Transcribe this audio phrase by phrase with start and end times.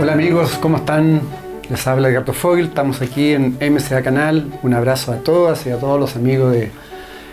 [0.00, 1.20] Hola amigos, ¿cómo están?
[1.68, 4.46] Les habla Edgardo Fogel, estamos aquí en MCA Canal.
[4.62, 6.70] Un abrazo a todas y a todos los amigos de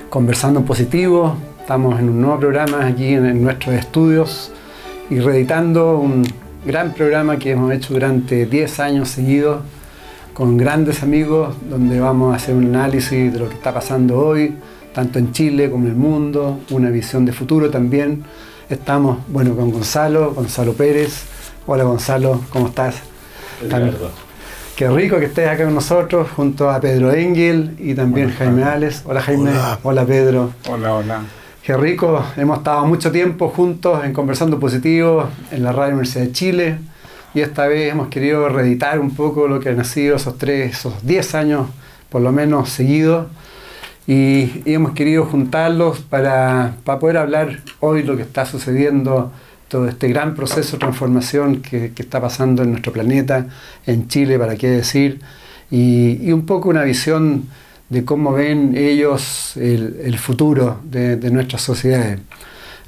[0.09, 1.37] Conversando en Positivo.
[1.59, 4.51] Estamos en un nuevo programa aquí en, nuestros estudios
[5.11, 6.23] y reeditando un
[6.65, 9.61] gran programa que hemos hecho durante 10 años seguidos
[10.33, 14.55] con grandes amigos donde vamos a hacer un análisis de lo que está pasando hoy,
[14.91, 18.23] tanto en Chile como en el mundo, una visión de futuro también.
[18.67, 21.34] Estamos, bueno, con Gonzalo, Gonzalo Pérez.
[21.67, 23.01] Hola Gonzalo, ¿cómo estás?
[24.75, 29.01] Qué rico que estés acá con nosotros, junto a Pedro Engel y también Jaime Ales.
[29.05, 29.51] Hola Jaime.
[29.81, 30.51] Hola Pedro.
[30.69, 31.21] Hola, hola.
[31.63, 36.31] Qué rico, hemos estado mucho tiempo juntos en Conversando Positivo en la Radio Universidad de
[36.33, 36.77] Chile
[37.33, 40.93] y esta vez hemos querido reeditar un poco lo que han sido esos tres, esos
[41.01, 41.67] diez años
[42.09, 43.25] por lo menos seguidos
[44.07, 49.31] y, hemos querido juntarlos para, poder hablar hoy lo que está sucediendo,
[49.87, 53.47] este gran proceso de transformación que, está pasando en nuestro planeta,
[53.85, 55.21] en Chile, para qué decir,
[55.69, 57.45] y un poco una visión
[57.89, 62.19] de cómo ven ellos el, futuro de, nuestras sociedades.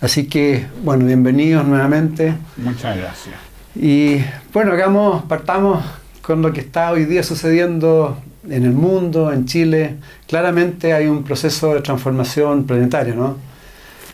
[0.01, 2.33] Así que, bueno, bienvenidos nuevamente.
[2.57, 3.35] Muchas gracias.
[3.75, 4.17] Y
[4.53, 5.83] bueno, hagamos, partamos
[6.21, 8.17] con lo que está hoy día sucediendo
[8.49, 9.97] en el mundo, en Chile.
[10.27, 13.37] Claramente hay un proceso de transformación planetaria, ¿no?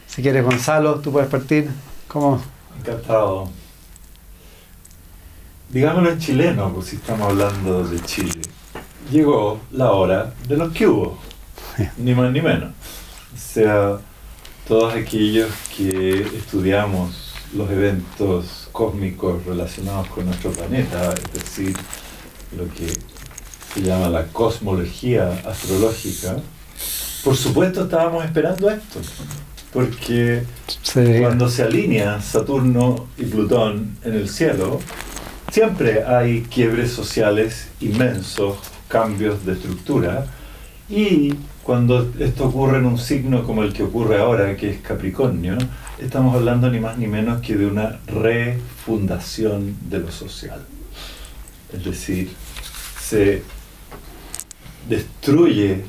[0.07, 1.69] Si quieres, Gonzalo, tú puedes partir.
[2.07, 2.41] ¿Cómo?
[2.79, 3.49] Encantado.
[5.69, 8.41] Digámoslo en chileno, pues si estamos hablando de Chile
[9.11, 11.17] llegó la hora de los que hubo,
[11.97, 12.71] ni más ni menos.
[13.33, 13.97] O sea,
[14.67, 21.75] todos aquellos que estudiamos los eventos cósmicos relacionados con nuestro planeta, es decir,
[22.57, 22.87] lo que
[23.73, 26.37] se llama la cosmología astrológica,
[27.23, 28.99] por supuesto estábamos esperando esto,
[29.73, 30.43] porque
[31.19, 34.79] cuando se alinean Saturno y Plutón en el cielo,
[35.51, 38.57] siempre hay quiebres sociales inmensos
[38.87, 40.27] cambios de estructura
[40.87, 41.33] y
[41.63, 45.57] cuando esto ocurre en un signo como el que ocurre ahora, que es Capricornio,
[45.97, 50.61] estamos hablando ni más ni menos que de una refundación de lo social.
[51.71, 52.31] Es decir,
[53.01, 53.41] se
[54.87, 55.85] destruye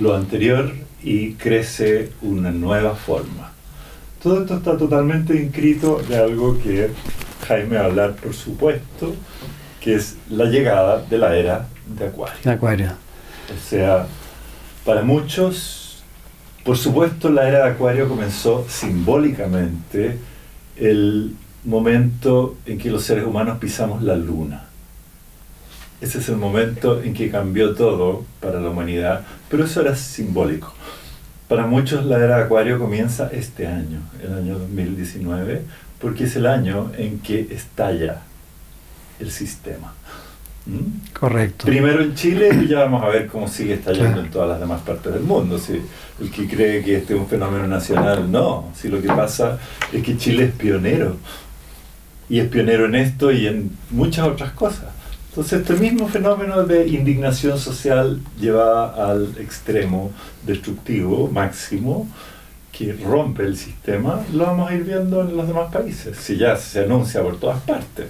[0.00, 0.72] lo anterior
[1.04, 3.52] y crece una nueva forma.
[4.22, 6.88] Todo esto está totalmente inscrito de algo que
[7.46, 9.14] Jaime va a hablar, por supuesto,
[9.80, 12.38] que es la llegada de la era de Acuario.
[12.42, 12.92] De Acuario.
[13.54, 14.06] O sea,
[14.86, 16.02] para muchos,
[16.64, 20.18] por supuesto, la era de Acuario comenzó simbólicamente
[20.78, 24.64] el momento en que los seres humanos pisamos la luna.
[26.00, 30.74] Ese es el momento en que cambió todo para la humanidad, pero eso era simbólico.
[31.46, 35.62] Para muchos la era de Acuario comienza este año, el año 2019,
[36.00, 38.22] porque es el año en que estalla
[39.20, 39.94] el sistema.
[40.66, 41.12] ¿Mm?
[41.16, 41.66] Correcto.
[41.66, 44.80] Primero en Chile y ya vamos a ver cómo sigue estallando en todas las demás
[44.80, 45.56] partes del mundo.
[45.56, 45.80] Si
[46.20, 48.72] el que cree que este es un fenómeno nacional, no.
[48.74, 49.60] Si lo que pasa
[49.92, 51.16] es que Chile es pionero.
[52.28, 54.86] Y es pionero en esto y en muchas otras cosas.
[55.34, 60.12] Entonces este mismo fenómeno de indignación social llevada al extremo
[60.46, 62.06] destructivo máximo
[62.70, 66.56] que rompe el sistema, lo vamos a ir viendo en los demás países, si ya
[66.56, 68.06] se anuncia por todas partes.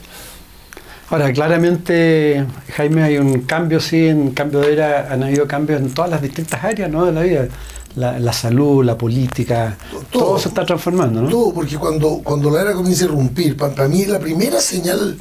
[1.08, 5.94] Ahora, claramente, Jaime, hay un cambio, sí, en cambio de era, han habido cambios en
[5.94, 7.06] todas las distintas áreas ¿no?
[7.06, 7.48] de la vida.
[7.96, 9.78] La, salud, la política,
[10.10, 11.28] todo, se está transformando, ¿no?
[11.28, 15.16] Todo, porque cuando, cuando la era comienza a irrumpir, para, para mí la primera señal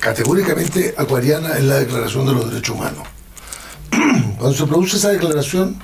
[0.00, 3.06] categóricamente acuariana es la Declaración de los Derechos Humanos.
[4.38, 5.78] Cuando se produce esa declaración,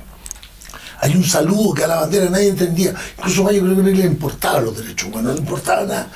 [1.01, 2.95] hay un saludo que a la bandera nadie entendía.
[3.19, 6.11] Incluso más yo creo que no le importaba los derechos humanos, no le importaba nada.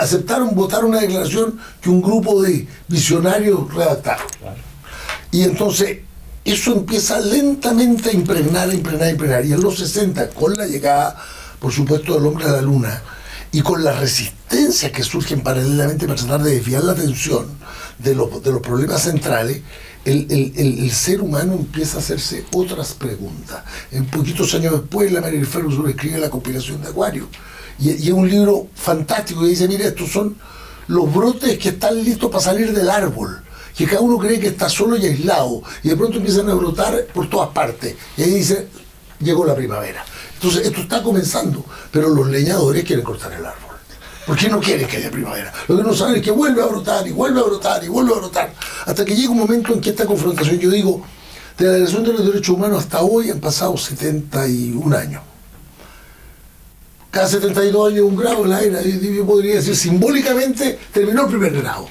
[0.00, 4.26] aceptaron votar una declaración que un grupo de visionarios redactaron.
[5.30, 5.98] Y entonces
[6.44, 9.44] eso empieza lentamente a impregnar, a impregnar, a impregnar.
[9.44, 11.16] Y en los 60, con la llegada,
[11.60, 13.02] por supuesto, del hombre a la luna,
[13.52, 13.98] y con las
[14.48, 17.46] resistencias que surgen paralelamente para tratar de desviar la atención
[17.98, 19.62] de los, de los problemas centrales,
[20.04, 23.64] el, ser humano empieza a hacerse otras preguntas.
[23.90, 27.28] En poquitos años después, la Mary Ferguson escribe La conspiración de Acuario.
[27.78, 30.36] Y, es un libro fantástico que dice, mira, estos son
[30.86, 33.42] los brotes que están listos para salir del árbol,
[33.76, 37.06] que cada uno cree que está solo y aislado, y de pronto empiezan a brotar
[37.12, 37.96] por todas partes.
[38.16, 38.68] Y ahí dice,
[39.18, 40.04] llegó la primavera.
[40.34, 43.65] Entonces, esto está comenzando, pero los leñadores quieren cortar el árbol.
[44.26, 45.52] Porque no quieren que haya primavera.
[45.68, 48.12] Lo que no saben es que vuelve a brotar y vuelve a brotar y vuelve
[48.12, 48.52] a brotar.
[48.84, 51.02] Hasta que llega un momento en que esta confrontación, yo digo,
[51.56, 55.22] de la Declaración de los Derechos Humanos hasta hoy han pasado 71 años.
[57.10, 61.52] Cada 72 años un grado en la era, yo podría decir simbólicamente, terminó el primer
[61.52, 61.88] grado.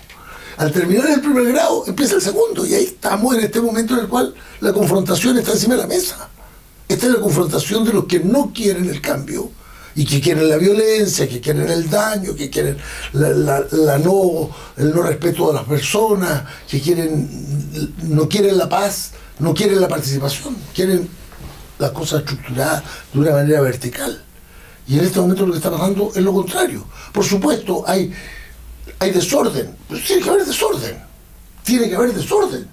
[0.57, 4.01] Al terminar el primer grado empieza el segundo y ahí estamos en este momento en
[4.01, 6.29] el cual la confrontación está encima de la mesa.
[6.87, 9.49] Esta es la confrontación de los que no quieren el cambio
[9.95, 12.77] y que quieren la violencia, que quieren el daño, que quieren
[13.13, 19.53] la, no, el no respeto a las personas, que quieren, no quieren la paz, no
[19.53, 21.07] quieren la participación, quieren
[21.79, 22.83] las cosas estructuradas
[23.13, 24.21] de una manera vertical.
[24.87, 26.85] Y en este momento lo que está pasando es lo contrario.
[27.13, 28.13] Por supuesto, hay,
[28.99, 31.03] hay desorden, pero tiene que haber desorden.
[31.63, 32.67] Tiene que haber desorden.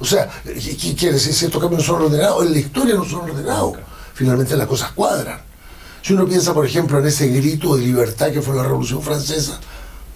[0.00, 1.34] O sea, ¿qué quiere decir?
[1.34, 3.76] Si estos cambios no son ordenados, en la historia no son ordenados.
[4.14, 5.49] Finalmente las cosas cuadran.
[6.02, 9.60] Si uno piensa, por ejemplo, en ese grito de libertad que fue la Revolución Francesa,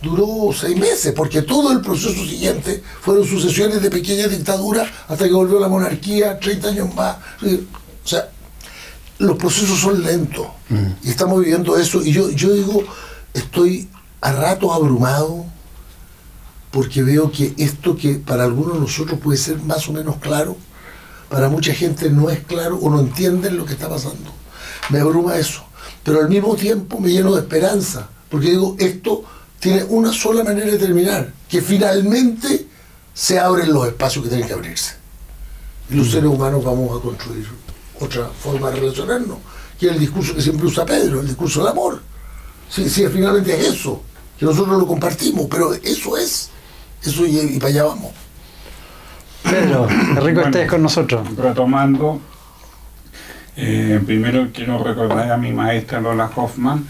[0.01, 5.33] duró seis meses, porque todo el proceso siguiente fueron sucesiones de pequeñas dictaduras hasta que
[5.33, 7.17] volvió la monarquía, 30 años más.
[7.43, 8.29] O sea,
[9.19, 10.47] los procesos son lentos
[11.03, 12.03] y estamos viviendo eso.
[12.03, 12.85] Y yo, yo digo,
[13.33, 13.89] estoy
[14.21, 15.45] a rato abrumado
[16.71, 20.57] porque veo que esto que para algunos de nosotros puede ser más o menos claro,
[21.29, 24.33] para mucha gente no es claro o no entienden lo que está pasando.
[24.91, 25.65] Me abruma eso
[26.05, 29.25] pero al mismo tiempo me lleno de esperanza, porque digo, esto
[29.59, 32.67] tiene una sola manera de terminar, que finalmente
[33.15, 34.95] se abren los espacios que tienen que abrirse.
[35.91, 37.47] Y los seres humanos vamos a construir
[37.99, 39.39] otra forma de relacionarnos,
[39.81, 42.03] que es el discurso que siempre usa Pedro, el discurso del amor.
[42.69, 44.03] Sí, sí, finalmente es eso,
[44.39, 46.51] que nosotros lo compartimos, pero eso es,
[47.03, 48.12] eso y, para allá vamos.
[49.43, 49.87] Pedro,
[50.21, 51.35] rico estés con nosotros.
[51.37, 52.21] Retomando
[53.56, 56.85] eh, primero quiero recordar a mi maestra Lola Hoffman,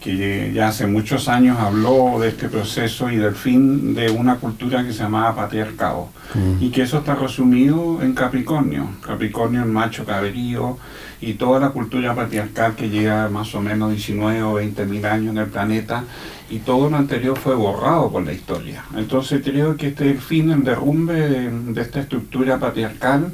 [0.00, 4.82] que ya hace muchos años habló de este proceso y del fin de una cultura
[4.82, 6.08] que se llamaba patriarcado.
[6.34, 6.64] Mm.
[6.64, 8.88] Y que eso está resumido en Capricornio.
[9.06, 10.78] Capricornio, el macho cabrío
[11.20, 15.32] y toda la cultura patriarcal que llega más o menos 19 o 20 mil años
[15.32, 16.04] en el planeta.
[16.48, 18.84] Y todo lo anterior fue borrado por la historia.
[18.96, 23.32] Entonces creo que este es el fin, el derrumbe de esta estructura patriarcal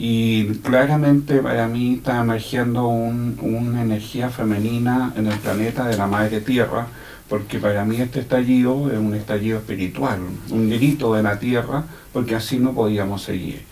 [0.00, 6.40] y claramente para mí está emergiendo una energía femenina en el planeta de la Madre
[6.40, 6.86] Tierra,
[7.28, 12.36] porque para mí este estallido es un estallido espiritual, un grito de la Tierra, porque
[12.36, 13.62] así no podíamos seguir.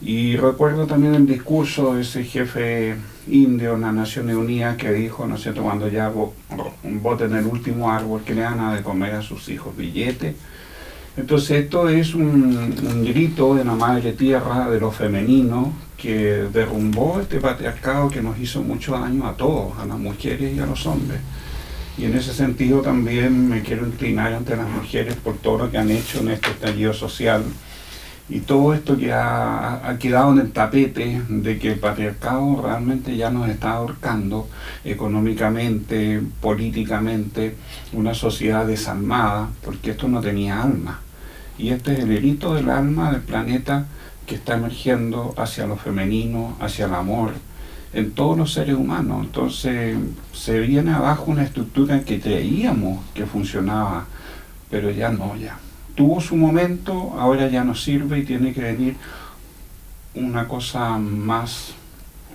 [0.00, 5.26] Y recuerdo también el discurso de ese jefe indio en las Naciones Unidas que dijo,
[5.26, 6.10] ¿no sé, cuando ya
[6.82, 10.34] voten el último árbol que le dan a de comer a sus hijos billetes,
[11.18, 17.40] entonces esto es un, grito de la madre tierra, de lo femenino, que derrumbó este
[17.40, 21.18] patriarcado que nos hizo mucho daño a todos, a las mujeres y a los hombres.
[21.98, 25.78] Y en ese sentido también me quiero inclinar ante las mujeres por todo lo que
[25.78, 27.42] han hecho en este estallido social
[28.30, 33.30] y todo esto que ha, quedado en el tapete de que el patriarcado realmente ya
[33.30, 34.48] nos está ahorcando
[34.84, 37.56] económicamente, políticamente,
[37.92, 41.00] una sociedad desarmada, porque esto no tenía alma.
[41.58, 43.86] Y este es el herito del alma del planeta
[44.26, 47.32] que está emergiendo hacia lo femenino, hacia el amor,
[47.92, 49.26] en todos los seres humanos.
[49.26, 49.96] Entonces
[50.32, 54.06] se viene abajo una estructura que creíamos que funcionaba,
[54.70, 55.58] pero ya no, ya.
[55.94, 58.96] Tuvo su momento, ahora ya no sirve y tiene que venir
[60.14, 61.72] una cosa más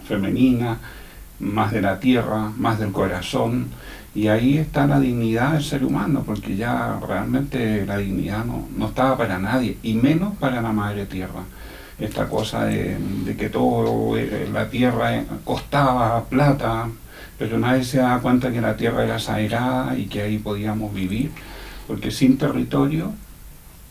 [0.06, 0.80] femenina,
[1.39, 3.68] más de la tierra, más del corazón,
[4.15, 8.88] y ahí está la dignidad del ser humano, porque ya realmente la dignidad no, no
[8.88, 11.41] estaba para nadie, y menos para la madre tierra.
[12.00, 12.98] Esta cosa de,
[13.38, 16.89] que todo, eh, la tierra costaba plata,
[17.39, 21.32] pero nadie se daba cuenta que la tierra era sagrada y que ahí podíamos vivir,
[21.88, 23.12] porque sin territorio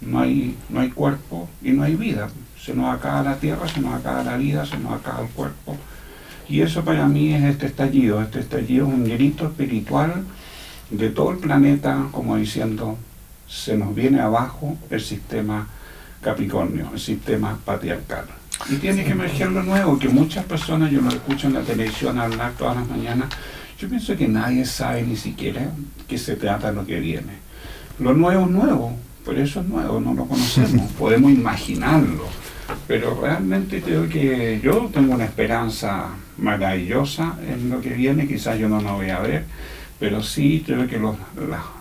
[0.01, 2.29] no hay, no hay cuerpo y no hay vida.
[2.61, 5.77] Se nos acaba la tierra, se nos acaba la vida, se nos acaba el cuerpo
[6.49, 8.21] y eso para mí es este estallido.
[8.21, 10.25] Este estallido es un grito espiritual
[10.91, 12.99] de todo el planeta, como diciendo,
[13.49, 15.69] se nos viene abajo el sistema
[16.21, 18.27] Capricornio, el sistema patriarcal.
[18.71, 22.19] Y tiene que emerger lo nuevo, que muchas personas, yo lo escucho en la televisión
[22.19, 23.29] hablar todas las mañanas,
[23.79, 25.71] yo pienso que nadie sabe ni siquiera
[26.07, 27.33] que se trata lo que viene.
[27.99, 32.27] Lo nuevo es nuevo, por eso es nuevo, no lo conocemos, podemos imaginarlo,
[32.87, 36.11] pero realmente creo que yo tengo una esperanza
[36.43, 39.45] maravillosa en lo que viene, quizás yo no lo voy a ver,
[39.99, 41.01] pero sí creo que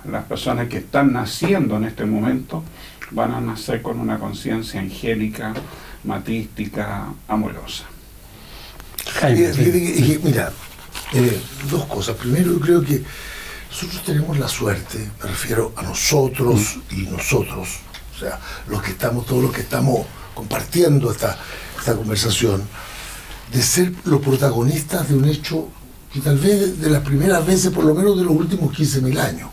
[0.09, 2.63] las personas que están naciendo en este momento
[3.11, 5.53] van a nacer con una conciencia angélica,
[6.03, 7.85] matística, amorosa.
[10.23, 10.51] mira,
[11.13, 12.15] eh, dos cosas.
[12.15, 13.03] Primero, yo creo que
[13.69, 17.79] nosotros tenemos la suerte, me refiero a nosotros y nosotros,
[18.15, 21.37] o sea, los que estamos, todos los que estamos compartiendo esta,
[21.79, 22.61] esta conversación,
[23.51, 25.67] de ser los protagonistas de un hecho
[26.13, 29.49] que tal vez de las primeras veces, por lo menos de los últimos 15.000 años,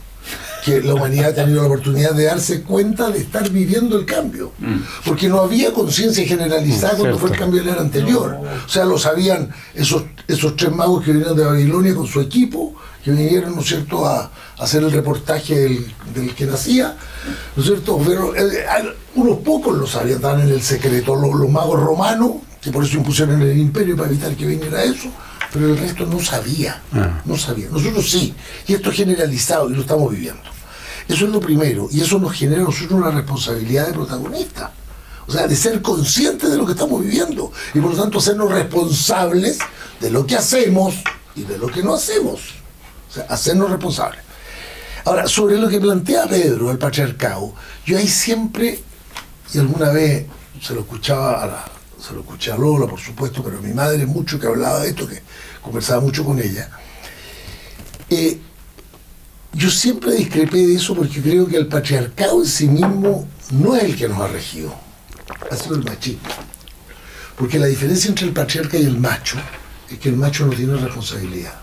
[0.64, 4.52] que la humanidad ha tenido la oportunidad de darse cuenta de estar viviendo el cambio.
[4.59, 4.78] Mm.
[5.05, 8.38] Porque no había conciencia generalizada cuando fue el cambio del era anterior.
[8.67, 12.75] O sea, lo sabían esos, esos tres magos que vinieron de Babilonia con su equipo,
[13.05, 16.97] que vinieron, ¿no es cierto?, a, hacer el reportaje del, que nacía,
[17.55, 18.00] ¿no es cierto?
[18.05, 18.67] Pero eh,
[19.14, 22.97] unos pocos lo sabían, estaban en el secreto, los, los magos romanos, que por eso
[22.97, 25.11] impusieron el imperio para evitar que viniera eso,
[25.53, 27.23] pero el resto no sabía, ah.
[27.25, 27.69] no sabía.
[27.71, 28.35] Nosotros sí,
[28.67, 30.43] y esto es generalizado y lo estamos viviendo.
[31.09, 34.73] Eso es lo primero, y eso nos genera a nosotros una responsabilidad de protagonista.
[35.27, 38.50] O sea, de ser conscientes de lo que estamos viviendo y por lo tanto hacernos
[38.50, 39.59] responsables
[40.00, 40.95] de lo que hacemos
[41.37, 42.41] y de lo que no hacemos.
[43.11, 44.23] O sea, hacernos responsables.
[45.05, 48.83] Ahora, sobre lo que plantea Pedro, el patriarcado, yo ahí siempre,
[49.53, 50.27] y alguna vez
[50.62, 51.65] se lo escuchaba a la,
[52.00, 55.07] se lo escuché a Lola, por supuesto, pero mi madre mucho que hablaba de esto,
[55.07, 55.21] que
[55.62, 56.71] conversaba mucho con ella.
[58.11, 58.38] Eh,
[59.52, 63.85] yo siempre discrepé de eso porque creo que el patriarcado en sí mismo no es
[63.85, 64.75] el que nos ha regido,
[65.50, 66.28] ha sido el machismo.
[67.37, 69.37] Porque la diferencia entre el patriarca y el macho
[69.90, 71.55] es que el macho no tiene responsabilidad.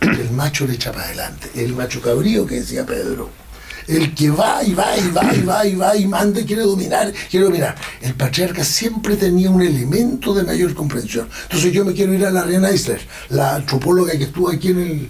[0.00, 1.50] El macho le echa para adelante.
[1.54, 3.41] El macho cabrío que decía Pedro
[3.88, 6.62] el que va y va y va y va y va y manda y quiere
[6.62, 7.74] dominar, quiere dominar.
[8.00, 11.28] El patriarca siempre tenía un elemento de mayor comprensión.
[11.44, 14.78] Entonces yo me quiero ir a la Reina Isler, la antropóloga que estuvo aquí en
[14.78, 15.08] el,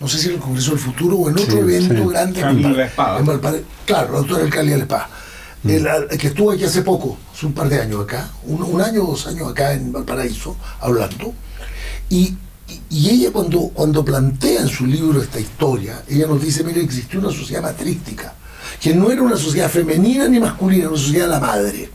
[0.00, 2.40] no sé si en el Congreso del Futuro o en otro evento grande.
[2.40, 3.64] En, Valparaíso.
[3.86, 5.08] Claro, la doctora Cali Espada.
[5.62, 5.70] Mm.
[5.70, 9.04] El, que estuvo aquí hace poco, hace un par de años acá, un, un año
[9.04, 11.32] o dos años acá en Valparaíso, hablando.
[12.10, 12.36] Y
[12.90, 17.20] y ella cuando, cuando plantea en su libro esta historia, ella nos dice, mire, existió
[17.20, 18.34] una sociedad matrística,
[18.80, 21.90] que no era una sociedad femenina ni masculina, una sociedad de la madre,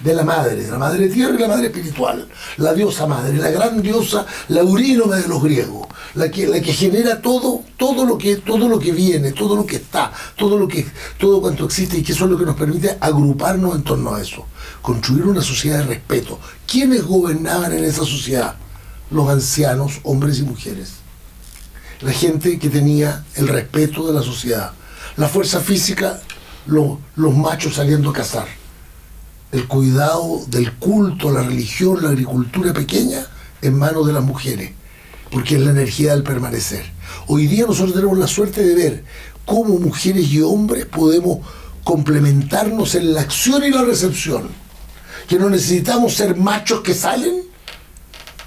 [0.00, 3.50] de la madre, de la madre tierra y la madre espiritual, la diosa madre, la
[3.50, 8.36] gran diosa laurínome de los griegos, la que, la que genera todo, todo lo que,
[8.36, 10.86] todo lo que viene, todo lo que está, todo lo que,
[11.18, 14.20] todo cuanto existe y que eso es lo que nos permite agruparnos en torno a
[14.20, 14.46] eso,
[14.82, 16.38] construir una sociedad de respeto.
[16.66, 18.56] ¿Quiénes gobernaban en esa sociedad?
[19.14, 20.94] Los ancianos, hombres y mujeres.
[22.00, 24.72] La gente que tenía el respeto de la sociedad.
[25.16, 26.20] La fuerza física,
[26.66, 28.48] los machos saliendo a cazar.
[29.52, 33.24] El cuidado del culto, la religión, la agricultura pequeña
[33.62, 34.72] en manos de las mujeres,
[35.30, 36.84] porque es la energía del permanecer.
[37.28, 39.04] Hoy día nosotros tenemos la suerte de ver
[39.44, 41.38] cómo mujeres y hombres podemos
[41.84, 44.48] complementarnos en la acción y la recepción.
[45.28, 47.43] Que no necesitamos ser machos que salen,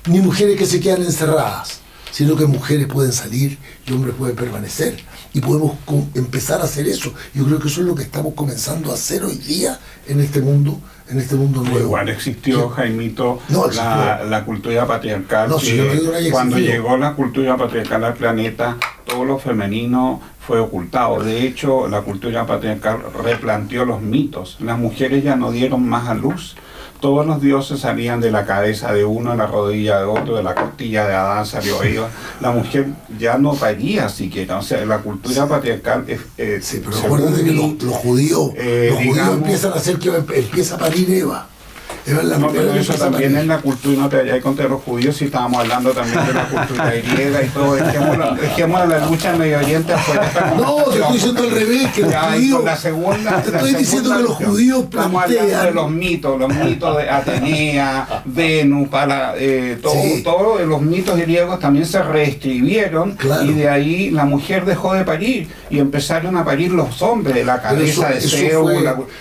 [0.08, 4.98] ni mujeres que se quedan encerradas, sino que mujeres pueden salir y hombres pueden permanecer.
[5.34, 5.74] Y podemos
[6.16, 7.14] empezar a hacer eso.
[7.34, 10.42] Yo creo que eso es lo que estamos comenzando a hacer hoy día en este
[10.42, 11.80] mundo, en este mundo nuevo.
[11.80, 15.52] Igual existió, Jaimito, la, cultura patriarcal.
[16.32, 21.22] cuando llegó la cultura patriarcal al planeta, todo lo femenino fue ocultado.
[21.22, 24.58] De hecho, la cultura patriarcal replanteó los mitos.
[24.60, 26.56] Las mujeres ya no dieron más a luz
[27.00, 30.44] todos los dioses salían de la cabeza de uno, de la rodilla de otro, de
[30.44, 32.10] la costilla de Adán salió Eva.
[32.42, 32.88] La mujer
[33.18, 34.58] ya no paría siquiera.
[34.58, 36.66] O sea, la cultura patriarcal es.
[36.66, 40.78] sí, pero acuérdate que los, judíos, eh, los judíos empiezan a hacer que empieza a
[40.80, 41.48] parir Eva
[42.08, 45.62] no, pero eso también en la cultura, no te vayas contra los judíos, si estábamos
[45.62, 47.76] hablando también de la cultura griega y todo.
[47.76, 50.54] Dejémoslo, la lucha en Medio Oriente afuera.
[50.58, 52.64] No, te estoy diciendo al revés, que los judíos.
[52.64, 56.98] La segunda, te estoy diciendo que los judíos Estamos hablando de los mitos, los mitos
[56.98, 63.70] de Atenea, Venus, para, eh, todo, todos los mitos griegos también se reescribieron y de
[63.70, 68.22] ahí la mujer dejó de parir y empezaron a parir los hombres, la cabeza de
[68.22, 68.72] Zeus.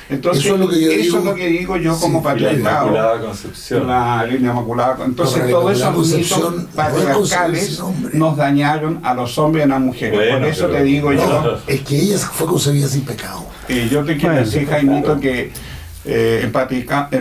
[0.09, 3.21] entonces, eso es lo que yo, digo, es lo que digo yo como patriarca Inmaculada
[3.21, 3.87] Concepción.
[3.87, 9.69] La línea Inmaculada Entonces, todos esos mitos patriarcales nos dañaron a los hombres y a
[9.69, 10.35] las mujeres.
[10.35, 11.59] Por eso te digo yo.
[11.67, 13.45] Es que ella fue concebida sin pecado.
[13.69, 15.53] Y yo te quiero decir, Jaimito, que
[16.05, 16.53] eh, el,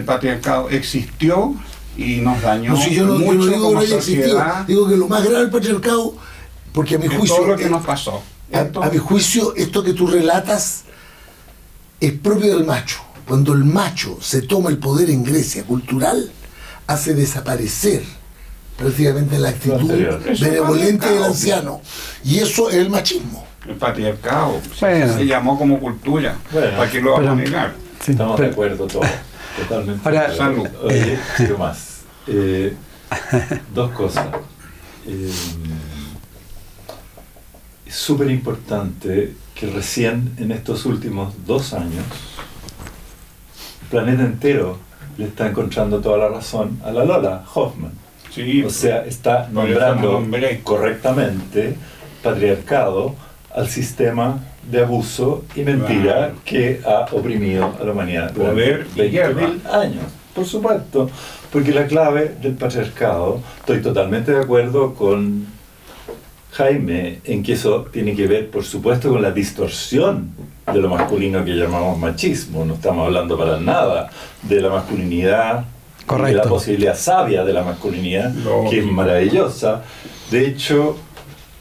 [0.04, 1.56] patriarcado, existió
[1.98, 4.66] y nos dañó no, yo no, mucho digo como sociedad.
[4.68, 6.14] Digo que lo más grave del patriarcado,
[6.72, 7.38] porque a mi juicio...
[7.38, 8.22] Todo lo que nos pasó.
[8.54, 10.84] A mi juicio, esto que tú relatas
[12.00, 16.32] es propio del macho cuando el macho se toma el poder en Grecia cultural,
[16.88, 18.04] hace desaparecer
[18.78, 19.92] prácticamente la actitud
[20.40, 21.82] benevolente del anciano.
[22.24, 23.46] Y eso es el machismo.
[23.68, 24.62] El patriarcado.
[24.80, 25.14] Bueno.
[25.18, 26.36] Se llamó como cultura.
[26.52, 26.78] Bueno.
[26.78, 27.74] ¿Para qué lo vamos a negar?
[28.04, 29.08] Sí, Estamos pero- de acuerdo todos.
[29.58, 30.08] Totalmente.
[30.08, 30.38] Acuerdo.
[30.38, 30.68] Salud.
[30.84, 31.78] Oye, quiero más.
[32.28, 32.76] Eh,
[33.74, 34.28] dos cosas.
[35.08, 35.32] Eh,
[37.96, 42.04] súper importante que recién en estos últimos dos años
[43.84, 44.78] el planeta entero
[45.18, 47.94] le está encontrando toda la razón a la Lola Hoffman.
[48.34, 50.22] Sí, O sea, está nombrando
[50.62, 51.78] correctamente
[52.22, 53.16] patriarcado
[53.54, 59.10] al sistema de abuso y mentira que ha oprimido a la humanidad Poder durante y
[59.12, 59.42] guerra.
[59.42, 60.04] 20.000 años.
[60.34, 61.10] Por supuesto,
[61.50, 65.55] porque la clave del patriarcado, estoy totalmente de acuerdo con
[66.56, 70.32] Jaime en que eso tiene que ver, por supuesto, con la distorsión
[70.72, 72.64] de lo masculino que llamamos machismo.
[72.64, 74.10] No estamos hablando para nada
[74.42, 75.66] de la masculinidad,
[76.08, 78.34] de la posibilidad sabia de la masculinidad,
[78.70, 79.84] que es maravillosa.
[80.32, 80.98] De hecho,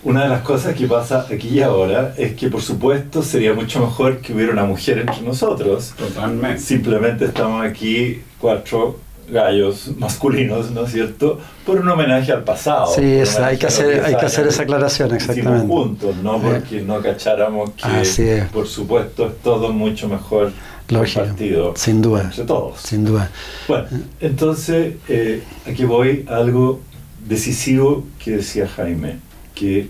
[0.04, 3.80] una de las cosas que pasa aquí y ahora es que, por supuesto, sería mucho
[3.80, 5.92] mejor que hubiera una mujer entre nosotros.
[5.98, 6.60] totalmente.
[6.60, 9.00] Simplemente estamos aquí cuatro
[9.30, 11.38] gallos masculinos, ¿no es cierto?
[11.66, 12.86] Por un homenaje al pasado.
[12.94, 15.66] Sí, es- hay que hacer, 10 hay que hacer esa aclaración, exactamente.
[15.66, 18.44] juntos, no porque no cacháramos que, es.
[18.52, 20.52] por supuesto, es todo mucho mejor
[20.88, 22.22] Lógico, compartido sin duda.
[22.24, 22.80] entre todos.
[22.80, 23.30] Sin duda.
[23.68, 23.86] Bueno,
[24.20, 26.80] entonces eh, aquí voy a algo
[27.26, 29.18] decisivo que decía Jaime,
[29.54, 29.88] que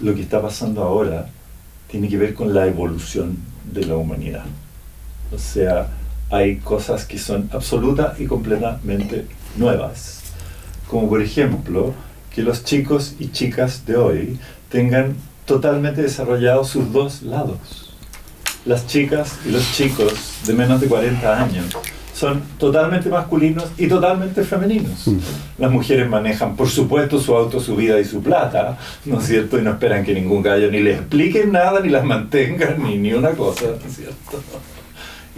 [0.00, 1.28] lo que está pasando ahora
[1.90, 4.44] tiene que ver con la evolución de la humanidad.
[5.34, 5.88] O sea,
[6.30, 10.22] hay cosas que son absoluta y completamente nuevas.
[10.88, 11.94] Como por ejemplo,
[12.34, 14.38] que los chicos y chicas de hoy
[14.70, 17.94] tengan totalmente desarrollados sus dos lados.
[18.64, 20.12] Las chicas y los chicos
[20.46, 21.76] de menos de 40 años
[22.12, 25.08] son totalmente masculinos y totalmente femeninos.
[25.56, 29.58] Las mujeres manejan, por supuesto, su auto, su vida y su plata, ¿no es cierto?
[29.58, 33.12] Y no esperan que ningún gallo ni les explique nada, ni las mantenga, ni, ni
[33.12, 34.42] una cosa, ¿no es cierto?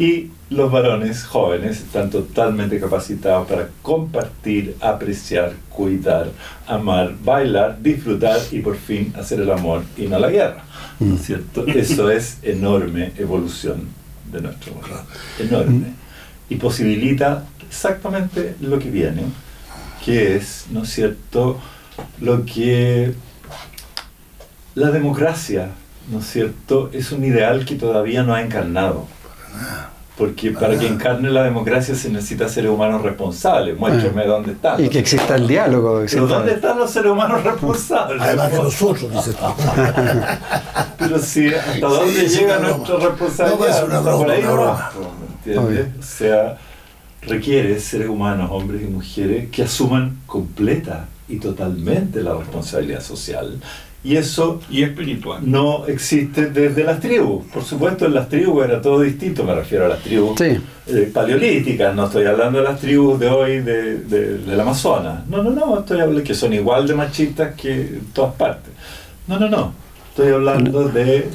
[0.01, 6.31] Y los varones jóvenes están totalmente capacitados para compartir, apreciar, cuidar,
[6.67, 10.65] amar, bailar, disfrutar y por fin hacer el amor y no la guerra.
[11.01, 11.67] ¿No es cierto?
[11.67, 13.89] Eso es enorme evolución
[14.33, 15.05] de nuestro mundo.
[15.39, 15.93] Enorme.
[16.49, 19.25] Y posibilita exactamente lo que viene,
[20.03, 21.61] que es, ¿no es cierto?,
[22.23, 23.13] lo que
[24.75, 25.73] la democracia,
[26.11, 29.07] ¿no es cierto?, es un ideal que todavía no ha encarnado.
[30.17, 33.79] Porque para que encarne la democracia se necesita seres humanos responsables.
[33.79, 34.85] Muéstrame dónde están.
[34.85, 36.03] Y que exista el diálogo.
[36.11, 38.21] Pero ¿dónde están los seres humanos responsables?
[38.21, 39.45] Además de nosotros, dices tú.
[40.99, 43.59] Pero sí, ¿hasta Sí, dónde llega nuestra responsabilidad?
[43.59, 45.11] No, es una broma, por ahí una nomás, broma.
[45.19, 45.65] ¿me entiendes?
[45.65, 46.01] Obvio.
[46.01, 46.59] O sea,
[47.23, 53.59] requiere seres humanos, hombres y mujeres, que asuman completa y totalmente la responsabilidad social.
[54.03, 55.41] Y eso Y espiritual.
[55.45, 57.45] no existe desde las tribus.
[57.53, 60.57] Por supuesto, en las tribus era todo distinto, me refiero a las tribus Sí.
[60.87, 65.27] eh, paleolíticas, no estoy hablando de las tribus de hoy de, de- del Amazonas.
[65.29, 68.73] No, no, no, estoy hablando que son igual de machistas que en todas partes.
[69.27, 69.75] No, no, no.
[70.09, 71.29] Estoy hablando de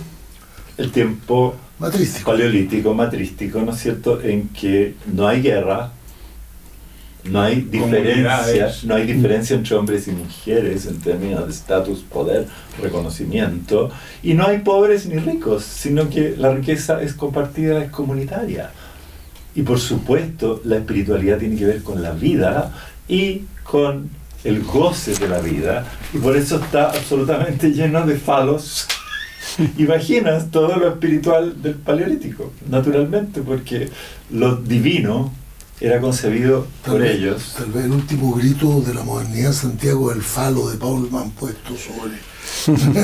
[0.77, 2.31] el tiempo Matrístico.
[2.31, 5.91] paleolítico, matrístico, ¿no es cierto?, en que no hay guerra,
[7.25, 8.83] no hay diferencia, Comunidades.
[8.83, 12.47] no hay diferencia entre hombres y mujeres en términos de estatus, poder,
[12.81, 13.89] reconocimiento,
[14.21, 18.69] y no hay pobres ni ricos, sino que la riqueza es compartida, es comunitaria.
[19.55, 22.71] Y por supuesto, la espiritualidad tiene que ver con la vida
[23.07, 24.09] y con
[24.43, 28.87] el goce de la vida, y por eso está absolutamente lleno de falos
[29.77, 33.89] y vaginas, todo lo espiritual del paleolítico, naturalmente, porque
[34.29, 35.31] lo divino
[35.79, 37.53] era concebido por vez- ellos.
[37.57, 41.75] Tal vez el último grito de la modernidad Santiago es el falo de Paulman puesto
[41.75, 42.15] sobre.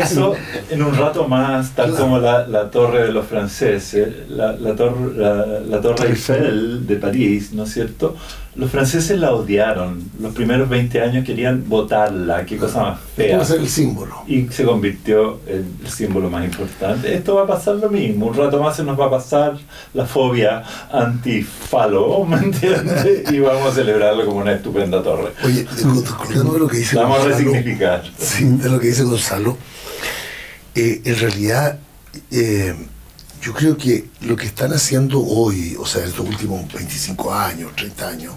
[0.00, 0.34] Eso,
[0.70, 2.04] en un rato más, tal Claro.
[2.04, 6.96] como la, la torre de los franceses, la, la, torre, la, la torre Eiffel de
[6.96, 8.16] París, ¿no es cierto?
[8.56, 10.10] Los franceses la odiaron.
[10.20, 13.36] Los primeros 20 años querían botarla, qué cosa más fea.
[13.36, 14.16] Puede ser el símbolo.
[14.26, 17.14] y se convirtió en el símbolo más importante.
[17.14, 19.56] Esto va a pasar lo mismo, un rato más se nos va a pasar
[19.94, 23.30] la fobia antifalo, ¿me entiendes?
[23.30, 25.32] Y vamos a celebrarlo como una estupenda torre.
[25.44, 28.02] Oye, de lo que dice vamos a resignificar.
[28.18, 29.56] sí, de lo que dice Gonzalo,
[30.74, 31.78] eh, en realidad
[32.30, 32.74] eh,
[33.42, 38.08] yo creo que lo que están haciendo hoy, o sea, estos últimos 25 años, 30
[38.08, 38.34] años,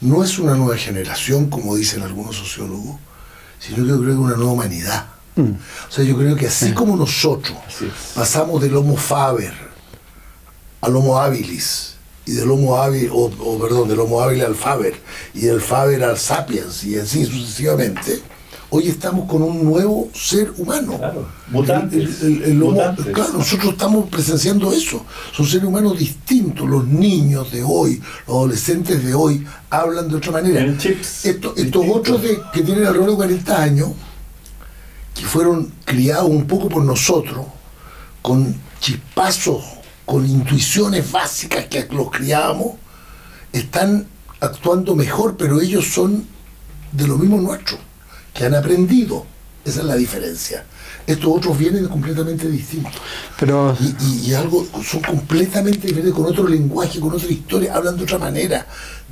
[0.00, 2.96] no es una nueva generación, como dicen algunos sociólogos,
[3.58, 5.06] sino que yo creo que es una nueva humanidad.
[5.36, 5.52] Mm.
[5.88, 9.52] O sea, yo creo que así como nosotros Así pasamos del Homo faber
[10.80, 11.94] al Homo habilis
[12.26, 14.94] y del Homo habilis, o, o, perdón, del Homo habilis al Faber,
[15.34, 18.20] y del Faber al Sapiens, y así sucesivamente,
[18.76, 20.98] hoy estamos con un nuevo ser humano.
[20.98, 22.22] Claro, mutantes.
[22.22, 23.06] El- el- el Homo- mutantes.
[23.14, 25.04] claro, nosotros estamos presenciando eso.
[25.32, 26.68] Son seres humanos distintos.
[26.68, 30.58] Los niños de hoy, los adolescentes de hoy, hablan de otra manera.
[30.58, 33.90] Tienen chips Esto- estos otros de, que tienen alrededor de 40 años,
[35.14, 37.46] que fueron criados un poco por nosotros,
[38.22, 39.62] con chispazos,
[40.04, 42.72] con intuiciones básicas que los criábamos,
[43.52, 44.08] están
[44.40, 46.26] actuando mejor, pero ellos son
[46.90, 47.78] de lo mismo nuestro,
[48.34, 49.24] que han aprendido.
[49.64, 50.64] Esa es la diferencia.
[51.06, 52.92] Estos otros vienen completamente distintos.
[53.40, 57.96] Pero Y, y- y algo, son completamente diferentes, con otro lenguaje, con otra historia, hablan
[57.96, 58.66] de otra manera,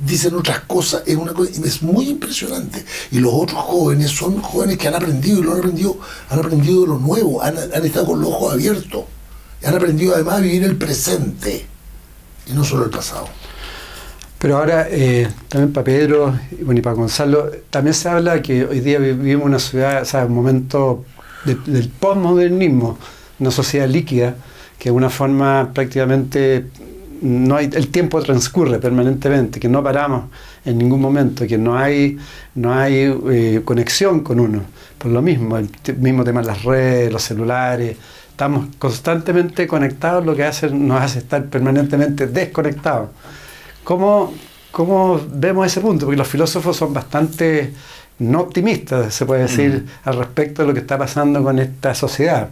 [0.05, 2.85] dicen otras cosas, es una cosa, y es muy impresionante.
[3.11, 5.97] Y los otros jóvenes son jóvenes que han aprendido, y lo han aprendido,
[6.29, 9.05] han aprendido de lo nuevo, han, han estado con los ojos abiertos,
[9.61, 11.65] y han aprendido además a vivir el presente,
[12.47, 13.27] y no solo el pasado.
[14.43, 18.81] Pero ahora, eh, también para Pedro bueno, y para Gonzalo, también se habla que hoy
[18.81, 21.05] día vivimos una ciudad, o sea, un momento
[21.45, 22.97] de- del postmodernismo,
[23.39, 24.35] una sociedad líquida,
[24.77, 26.65] que de una forma prácticamente
[27.21, 30.25] no hay, el tiempo transcurre permanentemente, que no paramos
[30.65, 32.17] en ningún momento, que no hay,
[32.55, 34.63] no hay eh, conexión con uno.
[34.97, 37.95] Por lo mismo, el mismo tema de las redes, los celulares,
[38.29, 43.07] estamos constantemente conectados, lo que hace, nos hace estar permanentemente desconectados.
[43.83, 44.33] ¿Cómo,
[44.71, 46.05] ¿Cómo vemos ese punto?
[46.05, 47.73] Porque los filósofos son bastante
[48.19, 52.49] no optimistas, se puede decir, al respecto de lo que está pasando con esta sociedad.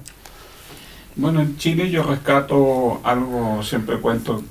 [1.16, 4.44] Bueno, en Chile yo rescato algo, siempre cuento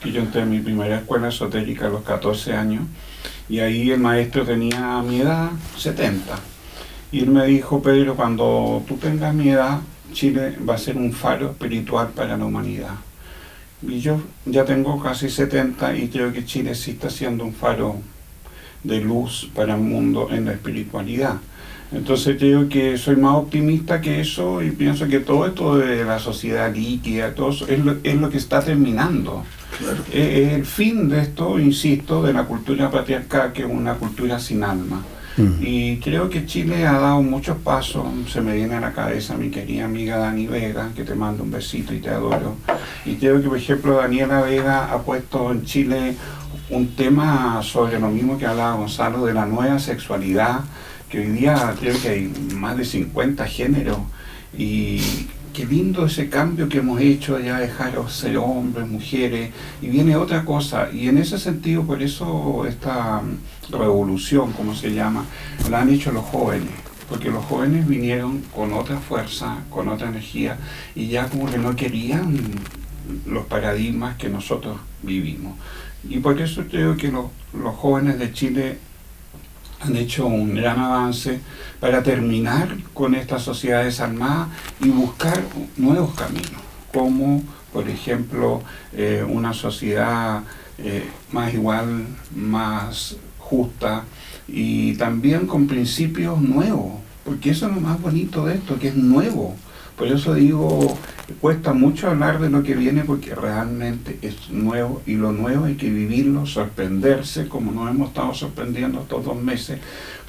[0.00, 2.84] que yo entré en mi primera escuela esotérica a los 14 años
[3.48, 6.38] y ahí el maestro tenía mi edad, 70.
[7.12, 9.80] Y él me dijo, Pedro, cuando tú tengas mi edad,
[10.12, 12.94] Chile va a ser un faro espiritual para la humanidad.
[13.86, 17.96] Y yo ya tengo casi 70 y creo que Chile sí está siendo un faro
[18.82, 21.36] de luz para el mundo en la espiritualidad.
[21.92, 26.18] Entonces creo que soy más optimista que eso y pienso que todo esto de la
[26.18, 29.44] sociedad líquida, todo eso, es lo, es lo que está terminando.
[30.12, 34.64] Es el fin de esto, insisto, de la cultura patriarcal, que es una cultura sin
[34.64, 35.02] alma.
[35.36, 38.06] Y creo que Chile ha dado muchos pasos.
[38.28, 41.50] Se me viene a la cabeza mi querida amiga Dani Vega, que te mando un
[41.50, 42.56] besito y te adoro.
[43.04, 46.14] Y creo que, por ejemplo, Daniela Vega ha puesto en Chile
[46.70, 50.60] un tema sobre lo mismo que hablaba Gonzalo, de la nueva sexualidad,
[51.08, 53.98] que hoy día creo que hay más de 50 géneros.
[54.56, 55.00] Y
[55.52, 59.50] qué lindo ese cambio que hemos hecho, ya dejar ser hombres, mujeres,
[59.82, 60.88] y viene otra cosa.
[60.92, 63.22] Y en ese sentido, por eso esta
[63.70, 65.24] revolución, como se llama,
[65.70, 66.70] la han hecho los jóvenes.
[67.08, 70.58] Porque los jóvenes vinieron con otra fuerza, con otra energía,
[70.94, 72.38] y ya como que no querían
[73.26, 75.58] los paradigmas que nosotros vivimos.
[76.08, 78.78] Y por eso creo que los, los jóvenes de Chile
[79.80, 81.40] han hecho un gran avance
[81.80, 84.48] para terminar con esta sociedad desarmada
[84.80, 85.42] y buscar
[85.76, 90.42] nuevos caminos, como por ejemplo eh, una sociedad
[90.78, 94.04] eh, más igual, más justa
[94.48, 98.96] y también con principios nuevos, porque eso es lo más bonito de esto, que es
[98.96, 99.56] nuevo.
[99.96, 100.98] Por eso digo,
[101.40, 105.76] cuesta mucho hablar de lo que viene porque realmente es nuevo y lo nuevo hay
[105.76, 109.78] que vivirlo, sorprenderse, como nos hemos estado sorprendiendo estos dos meses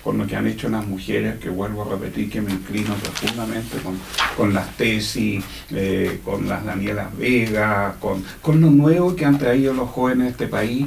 [0.03, 3.77] con lo que han hecho las mujeres, que vuelvo a repetir que me inclino profundamente
[3.79, 3.97] con,
[4.37, 9.73] con las tesis, eh, con las Danielas Vega, con, con lo nuevo que han traído
[9.73, 10.85] los jóvenes de este país,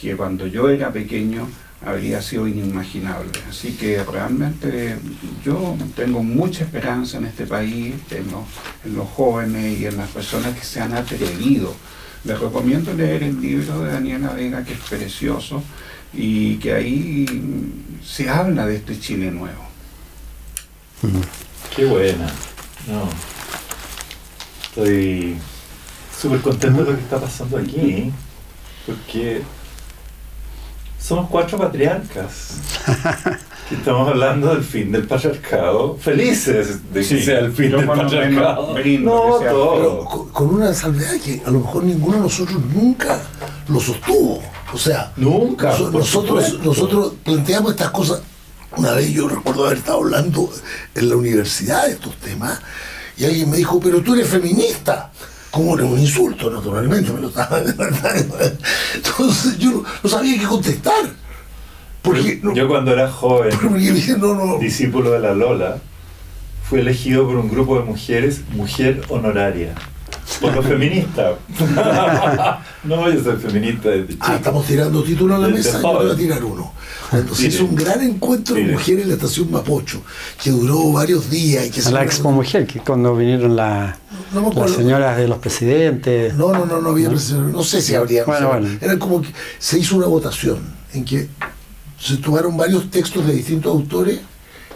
[0.00, 1.48] que cuando yo era pequeño
[1.84, 3.30] habría sido inimaginable.
[3.48, 4.96] Así que realmente
[5.44, 8.44] yo tengo mucha esperanza en este país, en los,
[8.84, 11.74] en los jóvenes y en las personas que se han atrevido.
[12.24, 15.62] Les recomiendo leer el libro de Daniela Vega, que es precioso,
[16.12, 17.26] y que ahí
[18.04, 19.68] se habla de este Chile nuevo.
[21.74, 22.26] Qué buena.
[22.88, 23.08] No.
[24.68, 25.36] Estoy
[26.20, 28.10] súper contento de lo que está pasando aquí,
[28.84, 29.42] porque
[30.98, 32.58] somos cuatro patriarcas.
[33.70, 38.74] Estamos hablando del fin del patriarcado, felices de que Sí, sea el fin del patriarcado.
[39.00, 40.28] No, todo.
[40.32, 43.20] con, una salvedad que a lo mejor ninguno de nosotros nunca
[43.68, 44.42] lo sostuvo.
[44.72, 45.76] O sea, Nunca.
[45.78, 48.22] Nosotros, nosotros planteamos estas cosas.
[48.76, 50.50] Una vez yo recuerdo haber estado hablando
[50.94, 52.60] en la universidad de estos temas
[53.16, 55.10] y alguien me dijo, pero tú eres feminista.
[55.50, 58.52] Como era un insulto, naturalmente, me lo estaba de verdad.
[58.94, 61.10] Entonces yo no, no sabía qué contestar.
[62.02, 64.58] Porque, no, Yo cuando era joven, porque dije, no, no.
[64.58, 65.78] discípulo de la Lola,
[66.68, 69.74] fui elegido por un grupo de mujeres mujer honoraria.
[70.40, 71.32] Por los feministas.
[72.84, 74.26] no, yo soy feminista desde chico.
[74.28, 76.72] Ah, estamos tirando títulos a la Desde mesa, yo voy a tirar uno.
[77.34, 77.48] Tire.
[77.48, 80.02] hizo un gran encuentro de mujeres en la estación Mapocho,
[80.42, 83.96] que duró varios días y que se La Expo Mujer, que cuando vinieron la-
[84.32, 86.34] No me las señoras de los presidentes.
[86.34, 87.52] No, no, no, no había presidente.
[87.52, 88.24] No sé si habría.
[88.24, 88.78] Bueno, no bueno.
[88.80, 90.58] Era como que se hizo una votación
[90.92, 91.28] en que
[91.98, 94.20] se tomaron varios textos de distintos autores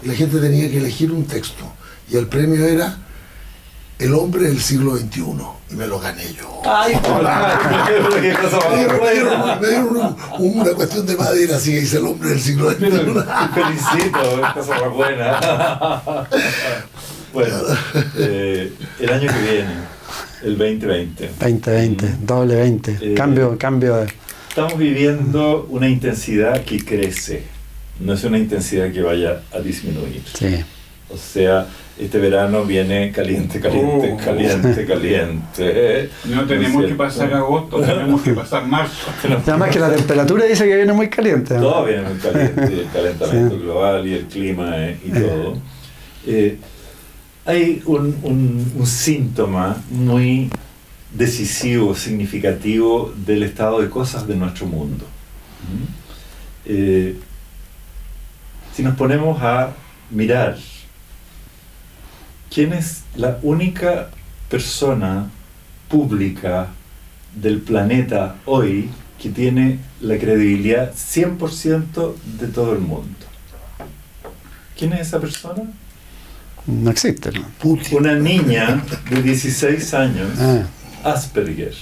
[0.02, 1.64] y la gente tenía que elegir un texto.
[2.10, 2.98] Y el premio era
[3.98, 5.22] El hombre del siglo XXI.
[5.70, 6.60] Y me lo gané yo.
[6.66, 9.56] Ay, cosa Me dieron, me dieron- buena.
[9.60, 12.70] me dieron un- un- una cuestión de madera, así que dice el hombre del siglo
[12.72, 12.84] XXI.
[13.54, 15.40] Felicito, es cosa más buena.
[17.32, 17.54] Bueno,
[18.18, 19.70] eh, el año que viene,
[20.42, 22.98] el 2020, 2020, doble 20.
[23.00, 24.08] Eh, cambio, cambio de.
[24.48, 27.44] estamos viviendo una intensidad que crece,
[28.00, 30.22] no es una intensidad que vaya a disminuir.
[30.34, 30.62] Sí.
[31.08, 31.66] O sea,
[31.98, 34.24] este verano viene caliente, caliente, Oh.
[34.24, 36.10] caliente, caliente.
[36.24, 39.08] No tenemos que pasar agosto, tenemos que pasar marzo.
[39.46, 41.54] Además que la temperatura dice que viene muy caliente.
[41.54, 41.60] ¿no?
[41.60, 45.58] Todo viene muy caliente, el calentamiento global y el clima eh, y todo.
[46.26, 46.56] Eh,
[47.44, 50.50] hay un, síntoma muy
[51.12, 55.04] decisivo, significativo del estado de cosas de nuestro mundo.
[55.64, 55.92] ¿Mm?
[56.64, 57.16] Eh,
[58.74, 59.72] si nos ponemos a
[60.10, 60.56] mirar
[62.50, 64.10] quién es la única
[64.48, 65.30] persona
[65.88, 66.68] pública
[67.34, 73.26] del planeta hoy que tiene la credibilidad 100% de todo el mundo.
[74.76, 75.62] ¿Quién es esa persona?
[76.66, 77.32] No existe.
[77.32, 77.44] ¿no?
[77.60, 77.98] Putin.
[77.98, 80.62] Una niña de 16 años, Ah,
[81.04, 81.74] Asperger.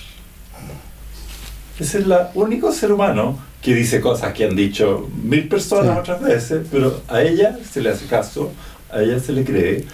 [1.79, 6.01] Ese es el único ser humano que dice cosas que han dicho mil personas Sí.
[6.01, 8.53] otras veces, pero a ella se le hace caso,
[8.91, 9.85] a ella se le cree,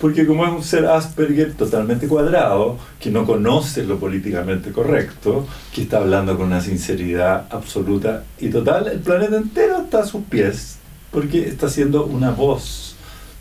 [0.00, 5.82] porque como es un ser Asperger totalmente cuadrado, que no conoce lo políticamente correcto, que
[5.82, 10.76] está hablando con una sinceridad absoluta y total, el planeta entero está a sus pies,
[11.12, 12.95] porque está siendo una voz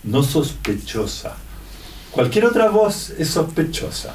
[0.06, 1.36] no sospechosa.
[2.12, 4.14] Cualquier otra voz es sospechosa.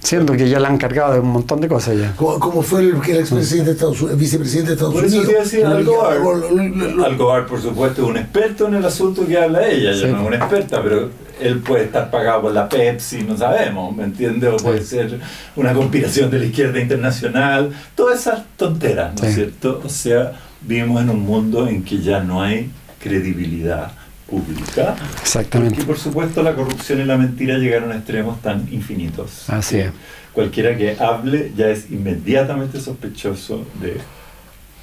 [0.00, 2.12] siendo que ya la han cargado de un montón de cosas ya.
[2.16, 5.26] Como, fue el, el expresidente de Estados Unidos, el vicepresidente de Estados Por eso Unidos.
[5.26, 9.38] te iba a decir Al Gore, por supuesto, es un experto en el asunto que
[9.38, 9.94] habla ella.
[9.94, 10.00] Sí.
[10.00, 11.08] Ella no es una experta, pero
[11.40, 14.50] él puede estar pagado por la Pepsi, no sabemos, ¿me entiendes?
[14.52, 15.18] O puede ser
[15.56, 17.72] una conspiración de la izquierda internacional.
[17.94, 19.40] Todas esas tonteras, ¿no es Sí.
[19.40, 19.80] cierto?
[19.84, 22.70] O sea, vivimos en un mundo en que ya no hay
[23.02, 23.90] credibilidad
[24.28, 24.96] pública.
[25.20, 25.76] Exactamente.
[25.76, 29.48] Porque, por supuesto, la corrupción y la mentira llegaron a extremos tan infinitos.
[29.50, 29.90] Así es.
[30.32, 33.98] Cualquiera que hable ya es inmediatamente sospechoso de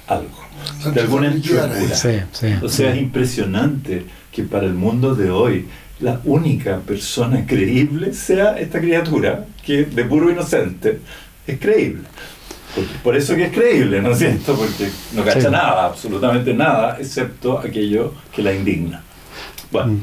[0.06, 1.70] algo, de alguna enchufura.
[1.94, 2.46] Sí, sí.
[2.62, 5.66] O sea, es impresionante que para el mundo de hoy
[6.00, 11.00] la única persona creíble sea esta criatura que de puro inocente
[11.46, 12.02] es creíble.
[12.74, 14.54] Porque- por eso que es creíble, ¿no es cierto?
[14.56, 15.46] Porque no cacha Sí.
[15.50, 19.02] nada, absolutamente nada, excepto aquello que la indigna.
[19.72, 20.00] Bueno, Mm.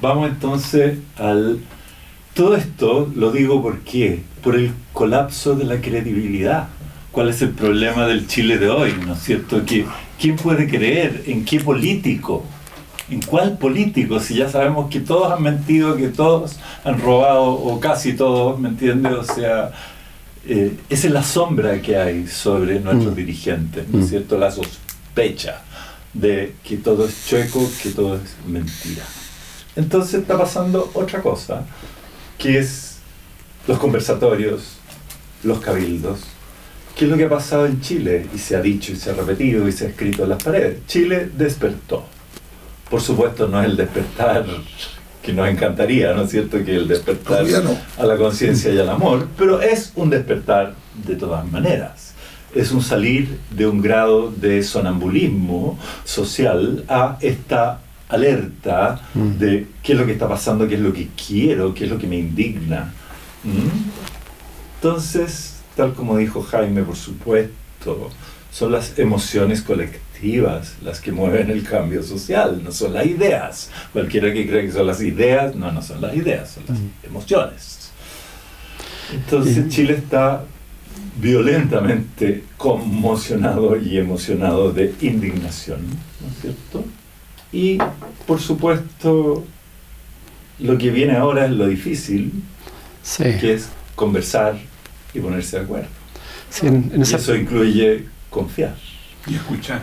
[0.00, 1.60] vamos entonces al...
[2.34, 4.22] Todo esto lo digo por qué?
[4.42, 6.68] Por el colapso de la credibilidad.
[7.12, 8.94] ¿Cuál es el problema del Chile de hoy?
[9.06, 9.64] ¿No es cierto?
[9.66, 9.84] Que,
[10.18, 12.44] ¿Quién puede creer en qué político?
[13.10, 14.20] ¿En cuál político?
[14.20, 18.68] Si ya sabemos que todos han mentido, que todos han robado, o casi todos, ¿me
[18.68, 19.12] entiendes?
[19.12, 19.72] O sea,
[20.46, 23.16] eh, esa es la sombra que hay sobre nuestros Mm.
[23.16, 24.08] dirigentes, ¿no es Mm.
[24.08, 24.38] cierto?
[24.38, 25.62] La sospecha
[26.14, 29.04] de que todo es chueco, que todo es mentira.
[29.76, 31.64] Entonces está pasando otra cosa,
[32.38, 32.98] que es
[33.66, 34.78] los conversatorios,
[35.44, 36.20] los cabildos.
[36.96, 38.26] ¿Qué es lo que ha pasado en Chile?
[38.34, 40.86] Y se ha dicho y se ha repetido y se ha escrito en las paredes.
[40.86, 42.04] Chile despertó.
[42.90, 44.44] Por supuesto no es el despertar
[45.22, 46.64] que nos encantaría, ¿no es cierto?
[46.64, 47.78] Que el despertar no.
[47.98, 50.74] a la conciencia y al amor, pero es un despertar
[51.06, 52.09] de todas maneras.
[52.54, 59.38] Es un salir de un grado de sonambulismo social a esta alerta Mm.
[59.38, 61.98] de qué es lo que está pasando, qué es lo que quiero, qué es lo
[61.98, 62.92] que me indigna.
[63.44, 63.68] ¿Mm?
[64.76, 68.10] Entonces, tal como dijo Jaime, por supuesto,
[68.52, 73.70] son las emociones colectivas las que mueven el cambio social, no son las ideas.
[73.92, 76.88] Cualquiera que cree que son las ideas, no, no son las ideas, son las Mm.
[77.04, 77.90] emociones.
[79.14, 80.44] Entonces Chile está
[81.20, 85.80] violentamente conmocionado y emocionado de indignación,
[86.20, 86.84] ¿no es cierto?
[87.52, 87.78] Y
[88.26, 89.44] por supuesto,
[90.58, 92.32] lo que viene ahora es lo difícil,
[93.02, 93.24] Sí.
[93.40, 94.58] que es conversar
[95.14, 95.88] y ponerse de acuerdo.
[96.50, 98.76] Sí, en, en Y esa- eso incluye confiar.
[99.26, 99.82] Y escuchar.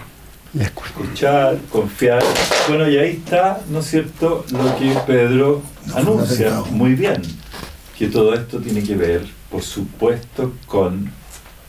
[0.53, 2.23] y escu- Escuchar, confiar.
[2.69, 7.21] Bueno, y ahí está, ¿no es cierto?, lo que Pedro No, anuncia muy bien,
[7.97, 11.11] que todo esto tiene que ver, por supuesto, con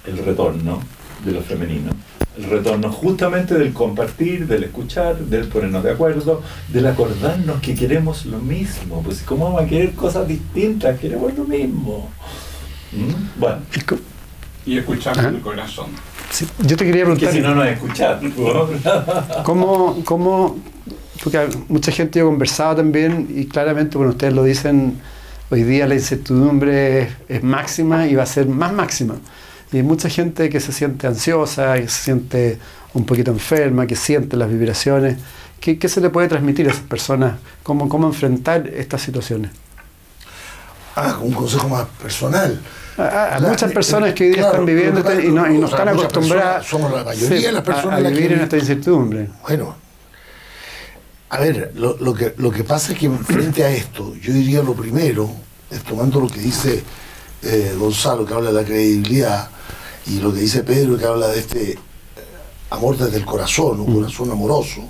[0.07, 0.81] el retorno
[1.25, 1.91] de lo femenino.
[2.37, 8.27] El retorno justamente del compartir, del escuchar, del ponernos de acuerdo, del acordarnos que queremos
[8.27, 9.03] lo mismo.
[9.03, 10.99] Pues ¿cómo vamos a querer cosas distintas?
[11.01, 12.11] Queremos lo mismo.
[12.93, 13.41] ¿Mm?
[13.41, 13.59] Bueno.
[14.65, 15.87] Y escuchar con el corazón.
[16.61, 17.31] yo te quería preguntar...
[17.31, 18.21] Que si no nos escuchar.
[19.45, 20.59] ¿Cómo, cómo,
[21.23, 25.01] porque mucha gente yo he conversado también y claramente, bueno, ustedes lo dicen,
[25.51, 29.17] hoy día la incertidumbre es, máxima y va a ser más máxima.
[29.73, 32.59] Y hay mucha gente que se siente ansiosa, que se siente
[32.95, 35.19] un poquito enferma, que siente las vibraciones.
[35.61, 37.35] ¿Qué, qué se le puede transmitir a esas personas?
[37.63, 39.51] ¿Cómo, cómo enfrentar estas situaciones?
[40.97, 42.61] Ah, un consejo más personal.
[42.97, 46.91] A, muchas personas que hoy día están viviendo y no, y no están acostumbradas somos
[46.91, 49.29] la mayoría de las personas a, vivir en esta incertidumbre.
[49.47, 49.77] Bueno,
[51.31, 54.75] a ver, lo, que, lo que pasa es que frente a esto, yo diría lo
[54.75, 55.31] primero,
[55.87, 56.83] tomando lo que dice
[57.43, 59.51] eh, Gonzalo, que habla de la credibilidad,
[60.07, 61.79] y lo que dice Pedro, que habla de este eh,
[62.71, 63.95] amor desde el corazón, un mm.
[63.95, 64.81] corazón amoroso,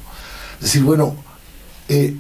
[0.61, 1.17] decir, bueno,
[1.89, 2.17] eh,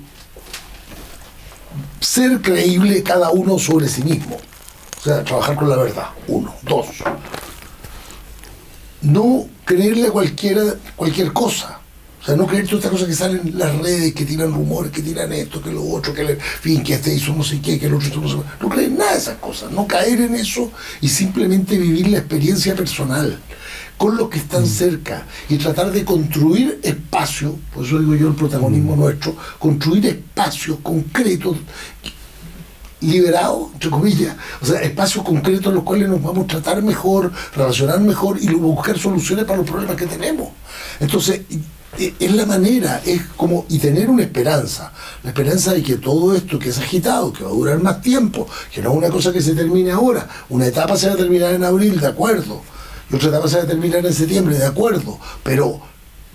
[2.00, 6.88] ser creíble cada uno sobre sí mismo, o sea, trabajar con la verdad, uno, dos,
[9.00, 10.62] no creerle a cualquiera,
[10.96, 11.77] cualquier cosa,
[12.28, 15.02] sea, no creer todas estas cosas que salen en las redes, que tiran rumores, que
[15.02, 17.86] tiran esto, que lo otro, que, le, fin, que este hizo no sé qué, que
[17.86, 18.64] el otro hizo no sé qué.
[18.64, 22.74] No creer nada de esas cosas, no caer en eso y simplemente vivir la experiencia
[22.74, 23.38] personal
[23.96, 24.66] con los que están mm.
[24.66, 29.00] cerca y tratar de construir espacios, por eso digo yo el protagonismo mm.
[29.00, 31.56] nuestro, construir espacios concretos
[33.00, 37.32] liberados, entre comillas, o sea, espacios concretos en los cuales nos vamos a tratar mejor,
[37.54, 40.48] relacionar mejor y buscar soluciones para los problemas que tenemos.
[41.00, 41.42] Entonces,
[41.98, 44.92] es la manera, es como, y tener una esperanza,
[45.24, 48.46] la esperanza de que todo esto que es agitado, que va a durar más tiempo,
[48.72, 51.54] que no es una cosa que se termine ahora, una etapa se va a terminar
[51.54, 52.62] en abril, de acuerdo,
[53.10, 55.80] y otra etapa se va a terminar en septiembre, de acuerdo, pero,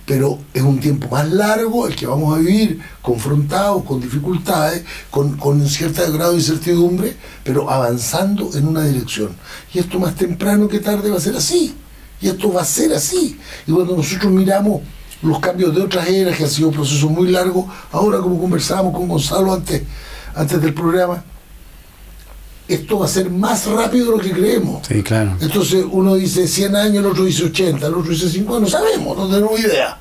[0.05, 5.37] pero es un tiempo más largo el que vamos a vivir confrontados con dificultades, con,
[5.37, 9.35] con cierto grado de incertidumbre, pero avanzando en una dirección.
[9.73, 11.73] Y esto más temprano que tarde va a ser así,
[12.19, 13.39] y esto va a ser así.
[13.65, 14.81] Y cuando nosotros miramos
[15.23, 17.67] los cambios de otras eras, que ha sido un proceso muy largo.
[17.91, 19.81] Ahora, como conversábamos con Gonzalo antes,
[20.35, 21.23] antes del programa,
[22.67, 24.87] esto va a ser más rápido de lo que creemos.
[24.87, 25.35] Sí, claro.
[25.39, 29.17] Entonces uno dice 100 años, el otro dice 80, el otro dice 50, no sabemos,
[29.17, 29.97] no tenemos idea.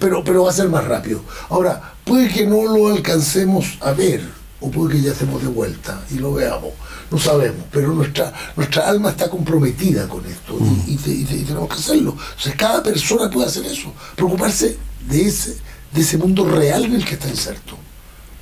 [0.00, 1.20] Pero, pero va a ser más rápido.
[1.50, 4.22] Ahora, puede que no lo alcancemos a ver,
[4.60, 6.72] o puede que ya estemos de vuelta y lo veamos
[7.10, 11.44] no sabemos, pero nuestra, nuestra alma está comprometida con esto y, mm.
[11.46, 12.10] tenemos que hacerlo.
[12.10, 14.76] O cada persona puede hacer eso, preocuparse
[15.08, 15.56] de ese,
[15.92, 17.76] de ese mundo real en el que está inserto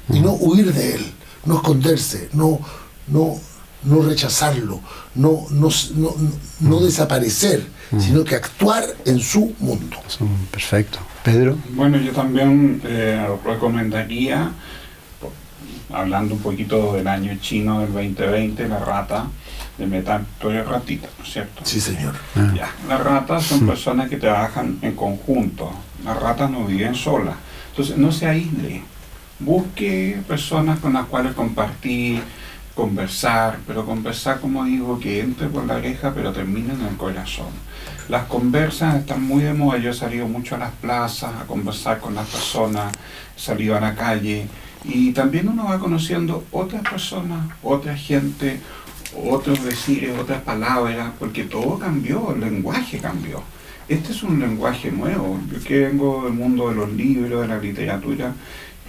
[0.09, 0.39] y no mm.
[0.41, 1.13] huir de él,
[1.45, 2.61] no esconderse, no,
[3.09, 3.39] no,
[3.85, 4.81] no rechazarlo,
[5.15, 5.69] no, no,
[6.61, 6.85] no, mm.
[6.85, 7.67] desaparecer,
[7.99, 9.99] sino que actuar en su mundo.
[10.51, 10.99] Perfecto.
[11.23, 11.59] Pedro.
[11.71, 14.51] Bueno, yo también eh, recomendaría
[15.93, 19.27] hablando un poquito del año chino del 2020, la rata
[19.79, 21.63] de metal, ratita, ¿no es cierto?
[21.65, 22.15] Sí, señor.
[22.37, 22.53] Ah.
[22.55, 22.71] Ya.
[22.89, 25.73] Las ratas son personas que trabajan en conjunto.
[26.05, 27.37] Las ratas no viven solas.
[27.71, 28.83] Entonces, no se aísle.
[29.39, 32.23] Busque personas con las cuales compartir,
[32.75, 37.49] conversar, pero conversar, como digo, que entre por la oreja, pero termine en el corazón.
[38.09, 39.79] Las conversas están muy de moda.
[39.79, 42.95] Yo he salido mucho a las plazas a conversar con las personas,
[43.37, 44.47] he salido a la calle
[44.85, 48.59] y también uno va conociendo otras personas, otra gente,
[49.25, 53.43] otros decires, otras palabras, porque todo cambió, el lenguaje cambió.
[53.89, 55.39] Este es un lenguaje nuevo.
[55.51, 58.33] Yo que vengo del mundo de los libros, de la literatura,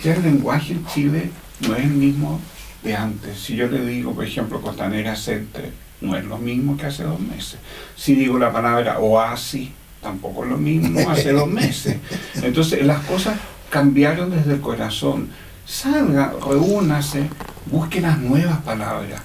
[0.03, 1.29] ya el lenguaje en Chile
[1.67, 2.39] no es el mismo
[2.83, 3.39] de antes.
[3.39, 7.19] Si yo le digo, por ejemplo, Costanera Center, no es lo mismo que hace dos
[7.19, 7.59] meses.
[7.95, 9.69] Si digo la palabra oasis,
[10.01, 11.97] tampoco es lo mismo hace dos meses.
[12.35, 13.37] Entonces las cosas
[13.69, 15.29] cambiaron desde el corazón
[15.65, 17.29] salga, reúnase,
[17.65, 19.21] busque las nuevas palabras,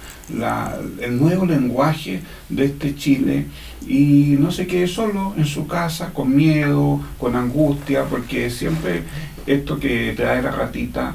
[1.01, 3.47] el nuevo lenguaje de este Chile
[3.87, 9.05] y no se quede solo en su casa con miedo, con angustia, porque siempre
[9.47, 11.15] esto que trae la ratita,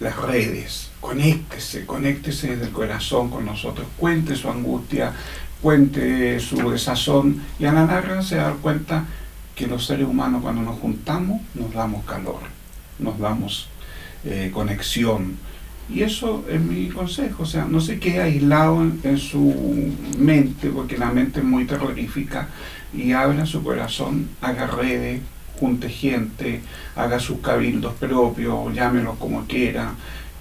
[0.00, 5.12] las redes, conéctese, conéctese desde el corazón con nosotros, cuente su angustia,
[5.60, 9.04] cuente su desazón y a la larga se da cuenta
[9.54, 12.40] que los seres humanos cuando nos juntamos nos damos calor,
[12.98, 13.68] nos damos
[14.24, 15.36] eh, conexión.
[15.88, 20.96] Y eso es mi consejo, o sea, no se quede aislado en, su mente, porque
[20.96, 22.48] la mente es muy terrorífica,
[22.94, 25.20] y abra su corazón, haga redes,
[25.58, 26.60] junte gente,
[26.96, 29.92] haga sus cabildos propios, llámelo como quiera,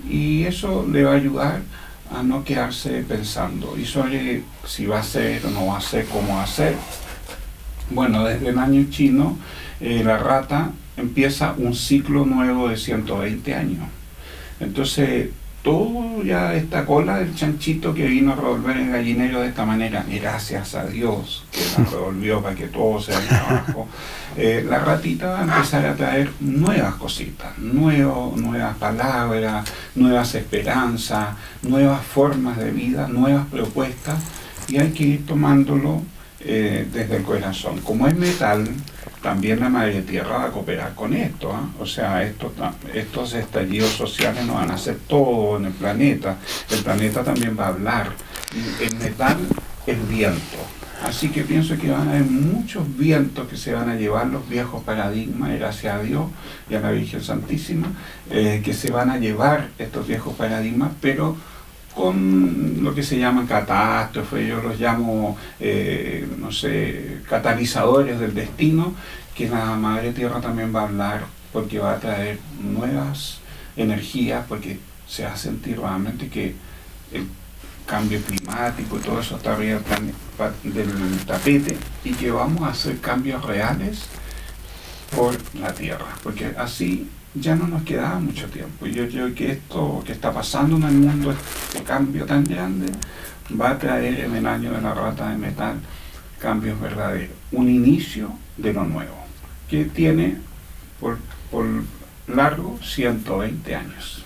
[0.09, 1.61] y eso le va a ayudar
[2.13, 6.05] a no quedarse pensando y sobre si va a ser o no va a ser,
[6.05, 6.75] cómo va a ser.
[7.89, 9.37] Bueno, desde el año chino,
[9.81, 13.87] eh, la rata empieza un ciclo nuevo de 120 años.
[14.59, 15.29] Entonces,
[15.63, 20.03] todo ya esta cola del chanchito que vino a revolver el gallinero de esta manera,
[20.07, 23.87] gracias a Dios que la revolvió para que todo se vaya abajo,
[24.37, 31.35] eh, la ratita va a empezar a traer nuevas cositas, nuevo, nuevas palabras, nuevas esperanzas,
[31.61, 34.19] nuevas formas de vida, nuevas propuestas,
[34.67, 36.01] y hay que ir tomándolo
[36.39, 37.81] eh, desde el corazón.
[37.81, 38.67] Como es metal,
[39.21, 41.51] también la Madre Tierra va a cooperar con esto.
[41.53, 41.69] ¿ah?
[41.79, 42.51] O sea, estos,
[42.93, 46.37] estos estallidos sociales no van a hacer todo en el planeta.
[46.69, 48.11] El planeta también va a hablar.
[48.81, 49.37] El metal
[49.85, 50.57] es viento.
[51.03, 54.47] Así que pienso que van a haber muchos vientos que se van a llevar los
[54.47, 56.25] viejos paradigmas, gracias a Dios
[56.69, 57.87] y a la Virgen Santísima,
[58.29, 61.35] eh, que se van a llevar estos viejos paradigmas, pero
[61.95, 68.93] con lo que se llaman catástrofes, yo los llamo, eh, no sé, catalizadores del destino,
[69.35, 73.39] que la Madre Tierra también va a hablar porque va a traer nuevas
[73.75, 76.55] energías, porque se va a sentir realmente que
[77.11, 77.27] el
[77.85, 79.81] cambio climático y todo eso está arriba
[80.63, 84.05] del tapete y que vamos a hacer cambios reales
[85.15, 88.85] por la Tierra, porque así ya no nos quedaba mucho tiempo.
[88.85, 92.91] Y yo creo que esto que está pasando en el mundo, este cambio tan grande,
[93.59, 95.77] va a traer en el año de la rata de metal
[96.39, 99.15] cambios verdaderos, un inicio de lo nuevo,
[99.69, 100.37] que tiene
[100.99, 101.19] por,
[101.51, 101.65] por
[102.27, 104.25] largo 120 años.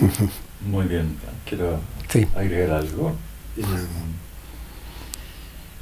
[0.66, 1.16] Muy bien,
[1.48, 1.80] quiero
[2.34, 3.16] agregar algo.
[3.56, 3.62] Eh,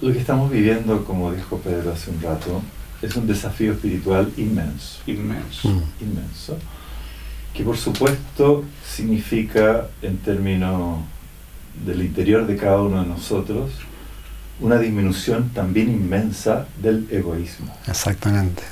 [0.01, 2.63] lo que estamos viviendo, como dijo Pedro hace un rato,
[3.03, 5.01] es un desafío espiritual inmenso.
[5.07, 5.69] Inmenso.
[5.69, 5.83] Mm.
[6.01, 6.57] Inmenso.
[7.53, 11.01] Que por supuesto significa, en términos
[11.85, 13.73] del interior de cada uno de nosotros,
[14.61, 17.77] una disminución también inmensa del egoísmo.
[17.87, 18.63] Exactamente.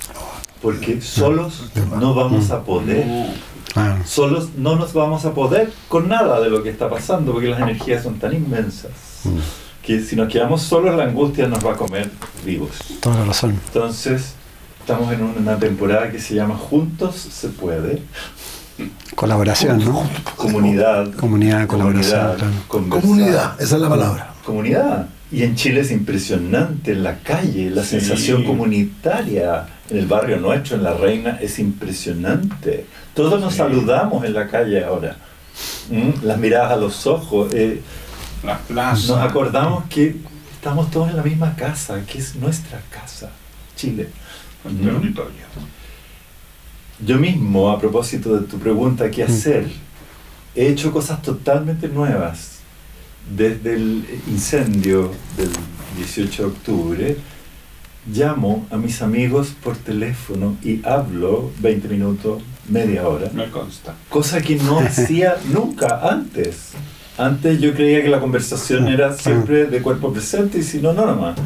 [0.62, 3.07] Porque solos no vamos a poder.
[4.05, 7.61] Solos no nos vamos a poder con nada de lo que está pasando, porque las
[7.61, 8.93] energías son tan inmensas.
[9.91, 12.09] Que si nos quedamos solos la angustia nos va a comer
[12.47, 12.70] vivos.
[13.01, 13.59] Toda la razón.
[13.66, 14.34] Entonces,
[14.78, 18.01] estamos en una temporada que se llama Juntos se puede.
[19.16, 20.09] Colaboración, ¿no?
[20.36, 21.12] Comunidad.
[21.14, 22.36] Comunidad, colaboración.
[22.68, 24.32] Comunidad, esa es la palabra.
[24.45, 25.09] Comunidad.
[25.32, 30.76] Y en Chile es impresionante, en la calle, la sensación comunitaria, en el barrio nuestro,
[30.76, 32.86] en La Reina, es impresionante.
[33.12, 35.16] Todos nos saludamos en la calle ahora.
[35.91, 36.24] ¿Mm?
[36.24, 37.53] Las miradas a los ojos.
[37.55, 37.80] Eh,
[38.43, 40.16] nos acordamos que
[40.53, 43.30] estamos todos en la misma casa, que es nuestra casa,
[43.76, 44.09] Chile.
[47.05, 49.70] Yo mismo, a propósito de tu pregunta, ¿qué hacer?
[50.55, 52.59] He hecho cosas totalmente nuevas.
[53.36, 55.51] Desde el incendio del
[55.97, 57.16] 18 de octubre,
[58.07, 63.30] llamo a mis amigos por teléfono y hablo 20 minutos, media hora.
[63.32, 63.95] Me consta.
[64.09, 66.72] Cosa que no hacía nunca antes.
[67.20, 70.94] Antes yo creía que la conversación era ah, siempre de cuerpo presente y si no,
[70.94, 71.36] no nomás.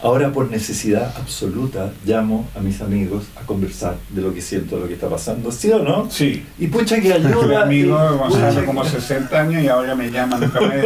[0.00, 4.82] Ahora por necesidad absoluta llamo a mis amigos a conversar de lo que siento, de
[4.82, 6.08] lo que está pasando, ¿sí o no?
[6.12, 6.46] Sí.
[6.60, 7.44] Y pucha que ayuda.
[7.44, 10.76] Mi amigo hace como 60 años y ahora me llaman nunca me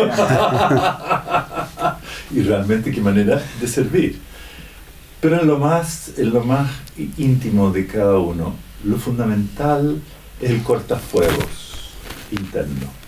[2.31, 4.19] Y realmente qué manera de servir.
[5.21, 6.71] Pero en lo más, en lo más
[7.19, 10.01] íntimo de cada uno, lo fundamental
[10.41, 11.93] es el cortafuegos
[12.31, 13.01] interno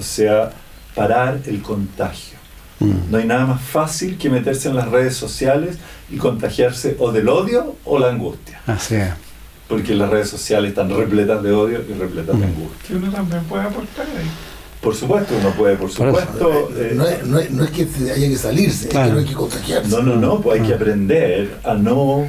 [0.00, 0.50] o sea,
[0.94, 2.38] parar el contagio.
[2.80, 3.10] Mm.
[3.10, 5.76] No hay nada más fácil que meterse en las redes sociales
[6.10, 8.60] y contagiarse o del odio o la angustia.
[8.66, 9.10] Así es.
[9.68, 12.50] Porque las redes sociales están repletas de odio y repletas de mm.
[12.50, 12.94] angustia.
[12.94, 14.30] Y uno también puede aportar ahí.
[14.80, 16.70] Por supuesto, uno puede, por supuesto.
[16.74, 19.90] Eh, no, es, no, es, que haya que salirse, es que no hay que contagiarse.
[19.90, 22.26] No, no, no, pues hay que aprender a no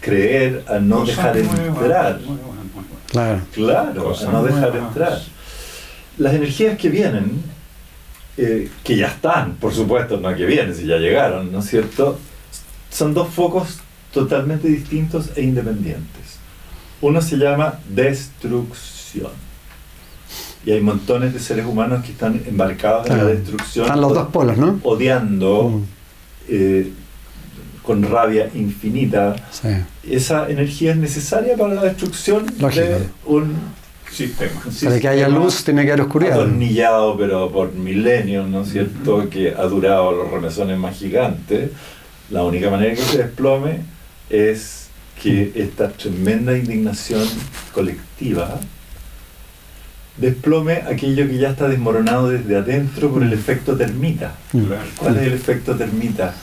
[0.00, 2.18] creer, a no dejar entrar.
[3.08, 3.40] Claro.
[3.52, 5.20] Claro, a no dejar entrar
[6.20, 7.42] las energías que vienen,
[8.42, 12.18] eh, que ya están, por supuesto, no que vienen, si ya llegaron, ¿no es cierto?
[12.90, 13.80] Son dos focos
[14.14, 16.38] totalmente distintos e independientes.
[17.02, 19.32] Uno se llama destrucción.
[20.64, 23.84] Y hay montones de seres humanos que están embarcados en la destrucción.
[23.84, 24.80] Están los dos polos, ¿no?
[24.84, 25.84] Odiando, mm.
[26.48, 26.92] eh,
[27.82, 29.36] con rabia infinita.
[30.02, 33.54] Esa energía es necesaria para la destrucción de un
[34.10, 34.60] sistema.
[34.82, 36.34] Para que haya luz tiene que haber oscuridad.
[36.34, 39.28] Atornillado, pero por milenios, ¿no es cierto?
[39.28, 41.70] Que ha durado los remesones más gigantes.
[42.30, 43.80] La única manera que se desplome
[44.28, 44.88] es
[45.20, 47.26] que esta tremenda indignación
[47.72, 48.58] colectiva
[50.16, 54.34] desplome aquello que ya está desmoronado desde adentro por el efecto termita.
[54.96, 56.34] ¿Cuál es el efecto termita?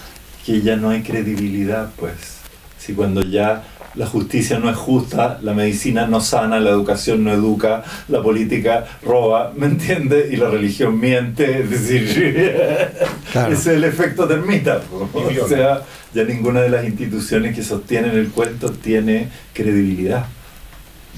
[0.46, 2.38] Que ya no hay credibilidad, pues.
[2.78, 3.64] Si cuando ya
[3.98, 8.86] la justicia no es justa, la medicina no sana, la educación no educa, la política
[9.04, 10.32] roba, ¿me entiendes?
[10.32, 12.06] Y la religión miente, es decir,
[13.32, 13.54] Claro.
[13.54, 14.82] ese es el efecto termita.
[15.14, 15.82] O sea,
[16.14, 20.28] ya ninguna de las instituciones que sostienen el cuento tiene credibilidad.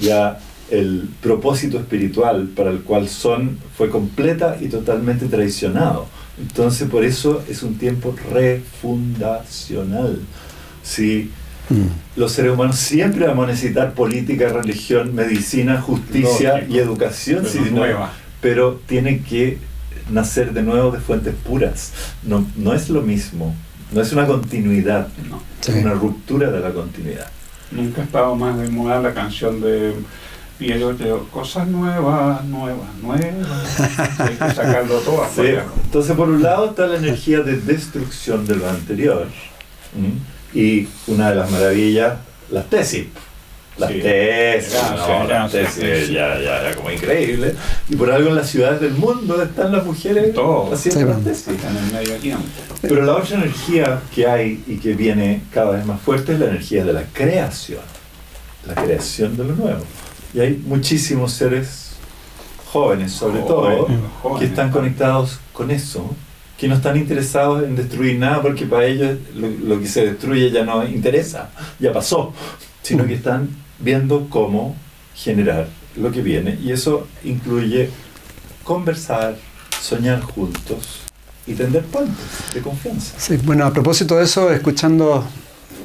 [0.00, 0.38] Ya
[0.70, 6.06] el propósito espiritual para el cual son fue completa y totalmente traicionado.
[6.40, 10.20] Entonces, por eso es un tiempo refundacional.
[10.82, 11.30] Si
[11.70, 11.86] Mm.
[12.20, 16.72] los seres humanos siempre vamos a necesitar política, religión, medicina, justicia Lógico.
[16.74, 18.10] y educación, Pero si no- nueva.
[18.40, 19.58] pero tiene que
[20.10, 21.92] nacer de nuevo de fuentes puras.
[22.24, 23.54] No, no es lo mismo,
[23.92, 25.40] no es una continuidad, No.
[25.60, 25.70] Sí.
[25.72, 27.28] es una ruptura de la continuidad.
[27.70, 29.94] Nunca ha estado más de moda la canción de
[30.58, 30.94] Piero
[31.30, 33.80] cosas nuevas, nuevas, nuevas.
[34.20, 35.40] Hay que sacarlo todo Sí.
[35.40, 35.64] afuera.
[35.84, 39.26] Entonces, por un lado está la energía de destrucción de lo anterior
[39.96, 40.10] ¿m?
[40.54, 42.14] Y una de las maravillas,
[42.50, 43.06] las tesis.
[43.78, 44.00] Las Sí.
[44.00, 47.54] tesis, no, las tesis, ya, ya era como increíble.
[47.88, 50.74] Y por algo en las ciudades del mundo están las mujeres Todo.
[50.74, 51.48] haciendo Sí, las tesis.
[51.64, 52.36] En medio.
[52.82, 56.46] Pero la otra energía que hay y que viene cada vez más fuerte es la
[56.46, 57.80] energía de la creación,
[58.66, 59.80] la creación de lo nuevo.
[60.34, 61.92] Y hay muchísimos seres
[62.72, 63.86] jóvenes, sobre todo,
[64.22, 64.38] jóvenes.
[64.40, 66.14] que están conectados con eso,
[66.60, 70.50] que no están interesados en destruir nada porque para ellos lo, lo que se destruye
[70.50, 71.48] ya no interesa,
[71.78, 72.34] ya pasó,
[72.82, 73.48] sino que están
[73.78, 74.76] viendo cómo
[75.14, 77.88] generar lo que viene y eso incluye
[78.62, 79.38] conversar,
[79.80, 81.00] soñar juntos
[81.46, 83.14] y tender puentes de confianza.
[83.18, 85.24] Sí, bueno, a propósito de eso, escuchando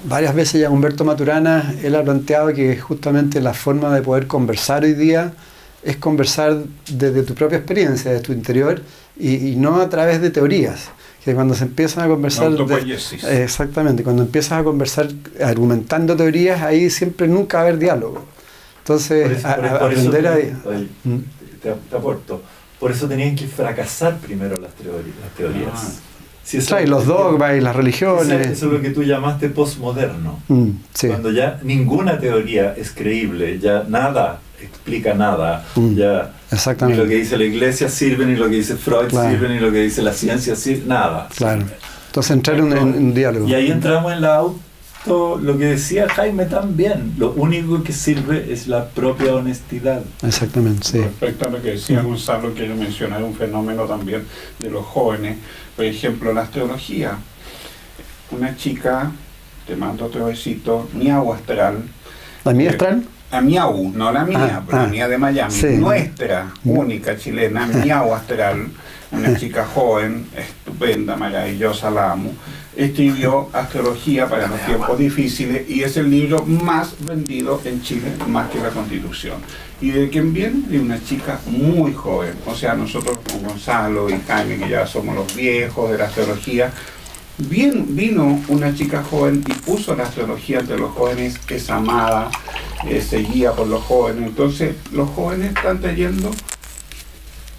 [0.04, 4.84] varias veces ya Humberto Maturana, él ha planteado que justamente la forma de poder conversar
[4.84, 5.32] hoy día
[5.84, 8.82] es conversar desde tu propia experiencia, de tu interior,
[9.18, 10.90] y, y no a través de teorías.
[11.24, 12.52] Que cuando se empiezan a conversar...
[12.52, 15.08] de- exactamente, cuando empiezas a conversar
[15.44, 18.24] argumentando teorías, ahí siempre nunca va a haber diálogo.
[18.80, 20.36] Entonces, Por eso- a- por- a- por eso aprender a...
[21.04, 21.20] Mm.
[21.64, 22.42] te, te aporto.
[22.80, 25.16] Por eso tenían que fracasar primero las, teorías.
[25.24, 25.72] Las teorías.
[25.74, 25.92] Ah.
[26.44, 28.48] Si eso- Claro, y los dogmas y las Eso, religiones.
[28.48, 30.40] eso es lo que tú llamaste postmoderno.
[30.48, 31.08] Mm, sí.
[31.08, 37.04] Cuando ya ninguna teoría es creíble, ya nada explica nada, Mm, ya ni Exactamente.
[37.04, 39.30] lo que dice la iglesia sirve, ni lo que dice Freud Claro.
[39.30, 41.28] sirve, ni lo que dice la ciencia sirve, nada.
[41.36, 41.62] Claro.
[41.62, 41.76] sirve.
[42.08, 43.48] Entonces entrar en, en- en diálogo.
[43.48, 48.52] Y ahí entramos en la auto, lo que decía Jaime también, lo único que sirve
[48.54, 50.02] es la propia honestidad.
[50.24, 51.00] Exactamente, sí.
[51.00, 54.24] Respecto a lo que decía Gonzalo, quiero mencionar un fenómeno también
[54.60, 55.38] de los jóvenes.
[55.76, 57.18] Por ejemplo, la astrología.
[58.32, 59.12] Una chica,
[59.68, 61.84] te mando otro besito, miau astral.
[62.44, 63.04] ¿La mía Eh, astral?
[63.36, 64.84] A Miau, no la mía, Ah, pero ah.
[64.84, 65.52] la mía de Miami.
[65.52, 65.78] Sí.
[65.78, 68.68] Nuestra única chilena, Miau Astral,
[69.12, 72.32] una chica joven, estupenda, maravillosa, la amo.
[72.76, 78.50] Escribió Astrología para los tiempos difíciles y es el libro más vendido en Chile, más
[78.50, 79.36] que la Constitución.
[79.80, 80.68] ¿Y de quién viene?
[80.68, 82.34] De una chica muy joven.
[82.46, 86.72] O sea, nosotros con Gonzalo y Jaime, que ya somos los viejos de la astrología,
[87.38, 92.32] Bien, vino una chica joven y puso la astrología entre los jóvenes, es amada,
[92.88, 94.28] eh, seguida por los jóvenes.
[94.28, 96.32] Entonces, los jóvenes están trayendo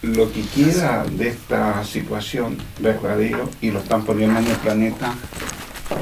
[0.00, 5.14] lo que queda de esta situación verdadero y lo están poniendo en el planeta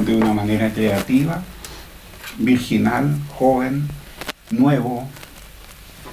[0.06, 1.42] de una manera creativa,
[2.38, 3.88] virginal, joven,
[4.50, 5.08] nuevo.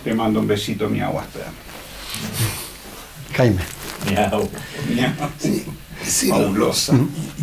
[0.03, 1.25] Te mando un besito, mi agua.
[3.35, 3.61] Jaime.
[4.07, 4.49] Miau.
[5.37, 5.63] Sí,
[6.05, 6.93] sí, Fabulosa.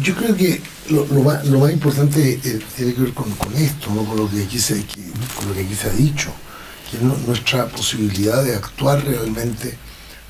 [0.00, 3.54] Yo creo que lo, lo más, lo más importante eh, tiene que ver con, con
[3.56, 4.04] esto, ¿no?
[4.04, 6.30] con, lo que aquí se, que- con lo que aquí se ha dicho,
[6.90, 9.76] que es nu- nuestra posibilidad de actuar realmente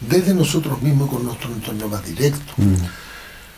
[0.01, 2.53] desde nosotros mismos con nuestro entorno más directo.
[2.57, 2.75] Mm.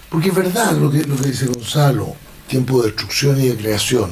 [0.09, 2.15] Porque es verdad lo que, lo que dice Gonzalo,
[2.49, 4.11] tiempo de destrucción y de creación.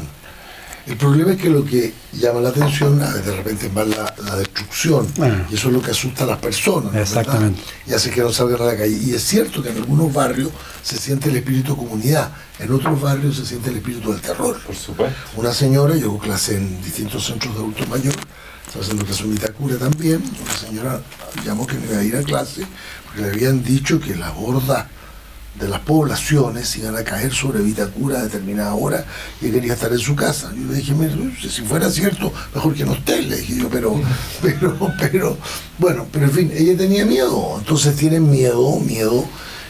[0.88, 4.36] El problema es que lo que llama la atención de repente es más la, la
[4.36, 5.06] destrucción,
[5.50, 6.94] y eso es lo que asusta a las personas.
[6.94, 7.22] ¿no es verdad?
[7.24, 7.60] Exactamente.
[7.86, 8.96] Y hace que no salgan a la calle.
[8.96, 10.50] Y es cierto que en algunos barrios
[10.82, 14.58] se siente el espíritu de comunidad, en otros barrios se siente el espíritu del terror.
[14.64, 15.14] Por supuesto.
[15.36, 18.14] Una señora, yo hago clase en distintos centros de adulto mayor,
[18.66, 21.02] estaba haciendo clase en Vitacura también, una señora
[21.44, 22.66] llamó que no iba a ir a clase
[23.04, 24.86] porque le habían dicho que las hordas
[25.58, 29.04] de las poblaciones iban a caer sobre Vitacura a determinada hora
[29.40, 30.52] y quería estar en su casa.
[30.54, 34.00] Yo le dije, "Mire, si fuera cierto, mejor que no esté, le dije yo, pero,
[34.42, 35.36] pero, pero,
[35.78, 39.24] bueno, pero en fin, ella tenía miedo, entonces tienen miedo, miedo,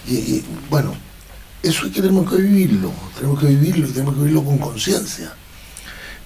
[0.06, 0.94] y, y, bueno,
[1.62, 5.32] eso es que tenemos que vivirlo, tenemos que vivirlo y tenemos que vivirlo con conciencia.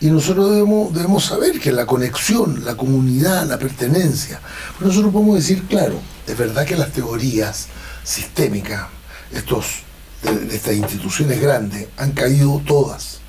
[0.00, 4.40] Y nosotros debemos, debemos saber que la conexión, la comunidad, la pertenencia,
[4.80, 7.68] nosotros podemos decir, claro, es verdad que las teorías
[8.02, 8.88] sistémicas,
[9.32, 9.82] estos,
[10.22, 13.20] de, estas instituciones grandes, han caído todas,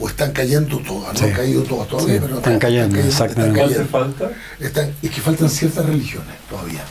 [0.00, 3.60] o están cayendo todas, no han caído todas todavía, pero están, cayendo, exactamente.
[3.60, 3.90] Están cayendo.
[3.90, 4.30] falta?
[4.58, 6.82] Están, es que faltan ciertas religiones todavía,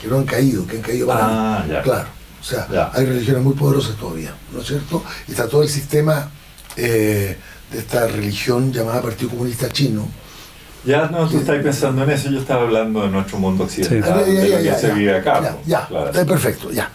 [0.00, 1.26] que no han caído, que han caído para...
[1.26, 1.82] Ah, ya.
[1.82, 2.08] Claro,
[2.40, 5.02] o sea, hay religiones muy poderosas todavía, ¿no es cierto?
[5.28, 6.30] Y está todo el sistema...
[6.76, 7.36] Eh,
[7.74, 10.06] de esta religión llamada Partido Comunista Chino.
[10.84, 14.48] Ya no, tú estás pensando en eso, yo estaba hablando de nuestro mundo occidental, de
[14.48, 15.56] lo que se vive acá.
[15.66, 16.90] Ya, ya perfecto, ya.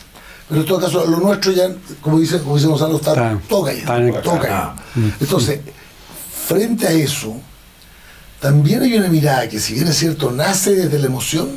[0.50, 1.70] Pero en todo caso, lo nuestro ya,
[2.02, 4.22] como dice, como dice Gonzalo, está, todo caído.
[4.22, 4.74] Todo caído.
[5.20, 5.60] Entonces,
[6.48, 7.36] frente a eso,
[8.40, 11.50] también hay una mirada que, si bien es cierto, nace desde la emoción,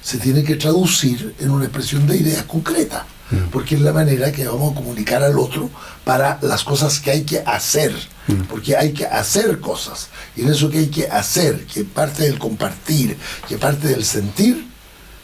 [0.00, 3.02] se tiene que traducir en una expresión de ideas concretas.
[3.30, 3.48] Mm.
[3.50, 5.70] porque es la manera que vamos a comunicar al otro
[6.04, 7.94] para las cosas que hay que hacer,
[8.26, 8.42] mm.
[8.42, 12.38] porque hay que hacer cosas, y en eso que hay que hacer, que parte del
[12.38, 13.16] compartir,
[13.48, 14.66] que parte del sentir,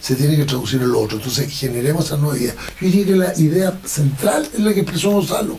[0.01, 1.19] se tiene que traducir en lo otro.
[1.19, 2.55] Entonces generemos esa nueva idea.
[2.81, 5.59] Yo diría que la idea central es la que expresó Gonzalo,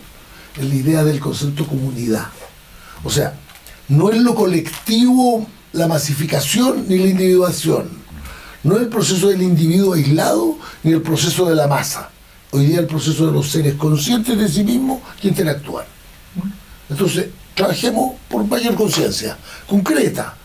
[0.59, 2.27] es la idea del concepto comunidad.
[3.03, 3.33] O sea,
[3.87, 7.89] no es lo colectivo la masificación ni la individuación.
[8.63, 12.11] No es el proceso del individuo aislado ni el proceso de la masa
[12.51, 15.85] hoy día el proceso de los seres conscientes de sí mismos que interactúan.
[16.89, 19.37] Entonces, trabajemos por mayor conciencia,
[19.67, 20.35] concreta,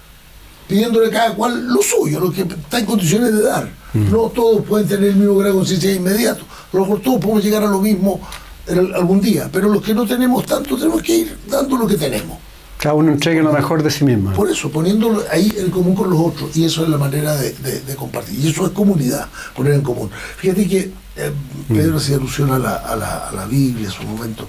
[0.69, 3.69] pidiéndole a cada cual lo suyo, lo que está en condiciones de dar.
[3.97, 4.11] Mm.
[4.11, 7.45] No todos pueden tener el mismo grado de conciencia inmediato, a lo mejor todos podemos
[7.45, 8.21] llegar a lo mismo
[8.69, 12.39] algún día, pero los que no tenemos tanto tenemos que ir dando lo que tenemos.
[12.79, 14.33] Cada uno entregue lo mejor de sí mismo.
[14.33, 17.53] Por eso, poniéndolo ahí en común con los otros, y eso es la manera de,
[17.53, 18.39] de compartir.
[18.39, 20.11] Y eso es comunidad, poner en común.
[20.37, 21.33] Fíjate que eh,
[21.69, 24.47] Pedro hacía alusión a la, a, la, a la, Biblia, a su momento.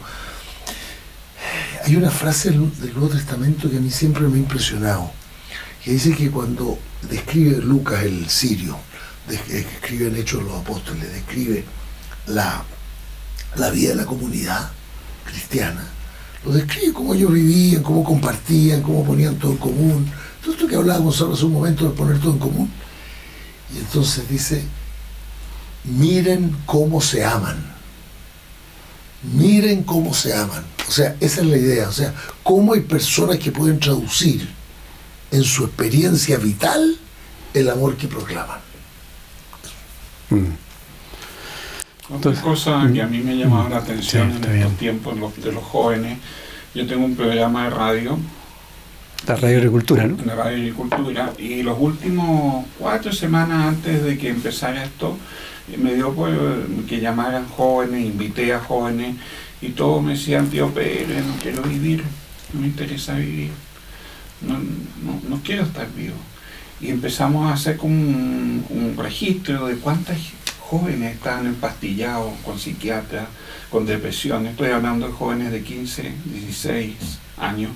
[1.86, 5.10] Hay una frase del Nuevo Testamento que a mí siempre me ha impresionado,
[5.84, 6.78] que dice que cuando
[7.10, 8.78] describe Lucas el sirio,
[9.30, 11.64] escribe en Hechos de los Apóstoles, describe
[12.28, 12.64] la,
[13.56, 14.72] la vida de la comunidad
[15.26, 15.88] cristiana,
[16.46, 20.10] lo describe cómo ellos vivían, cómo compartían, cómo ponían todo en común.
[20.42, 22.72] Todo esto que hablaba Gonzalo hace un momento de poner todo en común.
[23.74, 24.64] Y entonces dice,
[25.84, 27.58] miren cómo se aman.
[29.34, 30.64] Miren cómo se aman.
[30.88, 31.90] O sea, esa es la idea.
[31.90, 32.14] O sea,
[32.44, 34.48] cómo hay personas que pueden traducir
[35.32, 36.98] en su experiencia vital
[37.54, 38.67] el amor que proclaman.
[40.30, 42.14] Mm.
[42.14, 45.64] Otra cosa que a mí me ha llamado la atención en estos tiempos de los
[45.64, 46.18] jóvenes,
[46.74, 48.18] yo tengo un programa de radio
[49.26, 50.18] la radio agricultura, ¿no?
[50.26, 51.34] La radio agricultura.
[51.38, 55.18] Y los últimos cuatro semanas antes de que empezara esto,
[55.78, 56.30] me dio por
[56.86, 59.16] que llamaran jóvenes, invité a jóvenes
[59.62, 62.04] y todos me decían, tío Pérez, no quiero vivir,
[62.54, 63.52] no me interesa vivir,
[64.42, 66.16] no, quiero estar vivo.
[66.80, 70.18] Y empezamos a hacer como un, registro de cuántas
[70.60, 73.28] jóvenes estaban empastillados con psiquiatras,
[73.70, 74.46] con depresión.
[74.48, 76.96] Estoy hablando de jóvenes de 15, 16
[77.38, 77.72] años.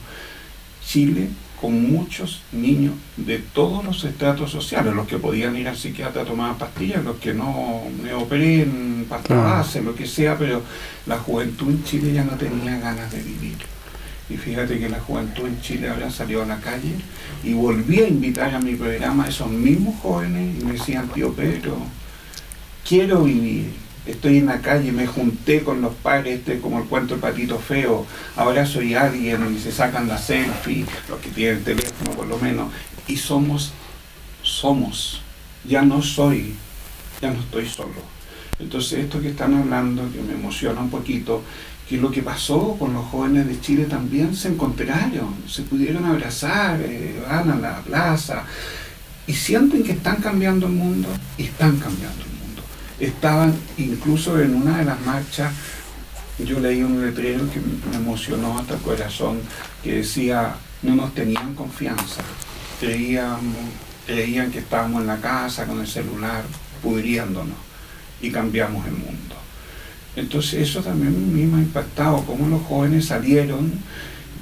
[0.86, 1.30] Chile
[1.62, 6.26] con muchos niños de todos los estratos sociales, los que podían ir al psiquiatra a
[6.26, 10.64] tomar pastillas, los que no me operé en pasta base, lo que sea, pero
[11.06, 13.71] la juventud en Chile ya no tenía ganas de vivir.
[14.32, 16.96] Y fíjate que la juventud en Chile ahora salió a la calle
[17.44, 21.34] y volví a invitar a mi programa a esos mismos jóvenes y me decían, tío
[21.34, 21.78] Pedro,
[22.88, 23.74] quiero vivir,
[24.06, 27.60] estoy en la calle, me junté con los padres, este, como el cuento del patito
[27.60, 28.06] feo,
[28.38, 32.72] ahora soy alguien y se sacan la selfie, los que tienen teléfono por lo menos,
[33.08, 33.74] y somos,
[34.44, 35.22] somos,
[35.66, 36.54] ya no soy,
[37.22, 38.12] ya no estoy solo.
[38.60, 41.42] Entonces esto que están hablando, que me emociona un poquito,
[41.92, 46.80] que lo que pasó con los jóvenes de Chile también se encontraron, se pudieron abrazar,
[46.82, 48.46] eh, van a la plaza
[49.28, 52.32] y sienten que están cambiando el mundo y están cambiando
[53.02, 55.52] estaban incluso en una de las marchas,
[56.39, 59.39] yo leí un letrero que me emocionó hasta el corazón,
[59.84, 62.22] que decía, no nos tenían confianza,
[62.80, 63.56] creíamos,
[64.06, 66.44] creían que estábamos en la casa con el celular,
[66.82, 67.58] pudriéndonos,
[68.22, 69.31] y cambiamos el mundo.
[70.16, 73.72] Entonces eso también me ha impactado, cómo los jóvenes salieron,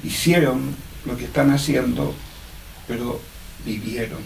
[0.02, 2.14] hicieron lo que están haciendo,
[2.88, 3.20] pero
[3.64, 4.20] vivieron.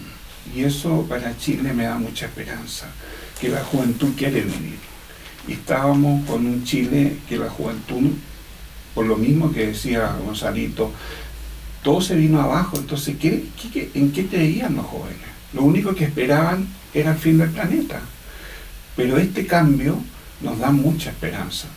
[0.55, 2.87] Y eso para Chile me da mucha esperanza
[3.39, 4.77] que la juventud quiere vivir.
[5.47, 8.11] Estábamos con un Chile que la juventud,
[8.95, 10.91] por lo mismo que decía Gonzalito,
[11.83, 12.77] todo se vino abajo.
[12.77, 13.45] Entonces, ¿qué,
[13.93, 15.19] en qué creían los jóvenes?
[15.53, 18.01] Lo único que esperaban era el fin del planeta.
[18.95, 19.99] Pero este cambio
[20.41, 21.67] nos da mucha esperanza.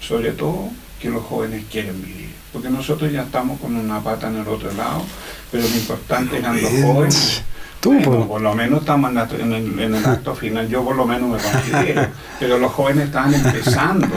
[0.00, 2.30] sobre todo que los jóvenes quieren vivir.
[2.52, 5.02] Porque nosotros ya estamos con una pata en el otro lado,
[5.50, 7.42] pero lo importante eran los jóvenes.
[7.80, 8.26] Tú, Bueno, pues.
[8.26, 11.04] por lo menos estamos en, la- en el, en el acto final, yo por lo
[11.04, 12.06] menos me considero,
[12.40, 14.08] pero los jóvenes estaban empezando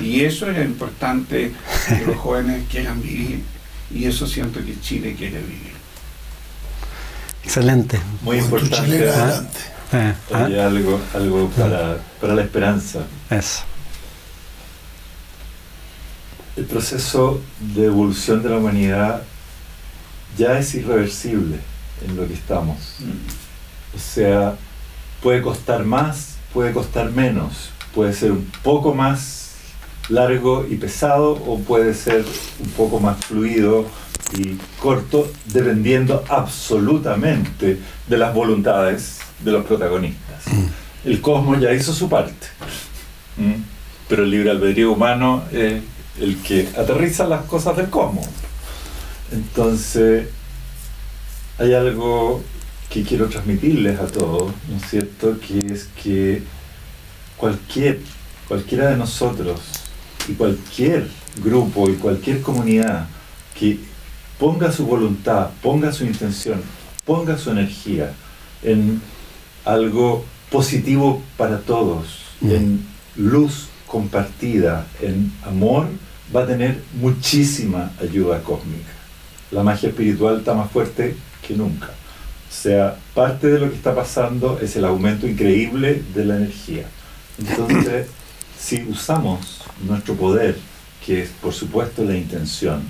[0.00, 1.52] y eso era importante,
[1.88, 3.42] que los jóvenes quieran vivir
[3.90, 5.72] y eso siento que Chile quiere vivir.
[7.44, 7.98] Excelente.
[8.22, 9.10] Muy importante.
[9.92, 9.96] ¿Ah?
[9.96, 10.44] Eh, ¿ah?
[10.44, 13.00] Oye, algo, algo para, para la esperanza.
[13.30, 13.62] Eso.
[16.56, 19.22] El proceso de evolución de la humanidad
[20.36, 21.58] ya es irreversible
[22.06, 22.76] en lo que estamos.
[23.94, 24.56] O sea,
[25.22, 29.52] puede costar más, puede costar menos, puede ser un poco más
[30.08, 32.24] largo y pesado o puede ser
[32.60, 33.86] un poco más fluido
[34.36, 40.44] y corto, dependiendo absolutamente de las voluntades de los protagonistas.
[41.04, 42.46] El cosmos ya hizo su parte,
[44.08, 45.82] pero el libre albedrío humano es
[46.20, 48.26] el que aterriza las cosas del cosmos.
[49.30, 50.28] Entonces,
[51.58, 52.42] hay algo
[52.88, 55.38] que quiero transmitirles a todos, ¿no es cierto?
[55.38, 56.42] Que es que
[57.36, 58.00] cualquier,
[58.48, 59.60] cualquiera de nosotros
[60.26, 61.08] y cualquier
[61.42, 63.06] grupo y cualquier comunidad
[63.58, 63.78] que
[64.38, 66.62] ponga su voluntad, ponga su intención,
[67.04, 68.12] ponga su energía
[68.62, 69.00] en
[69.68, 72.50] algo positivo para todos, Mm.
[72.50, 75.88] en luz compartida, en amor,
[76.34, 78.92] va a tener muchísima ayuda cósmica.
[79.50, 81.16] La magia espiritual está más fuerte
[81.46, 81.88] que nunca.
[81.88, 86.86] O sea, parte de lo que está pasando es el aumento increíble de la energía.
[87.38, 88.06] Entonces,
[88.58, 90.56] si usamos nuestro poder,
[91.04, 92.82] que es por supuesto la intención,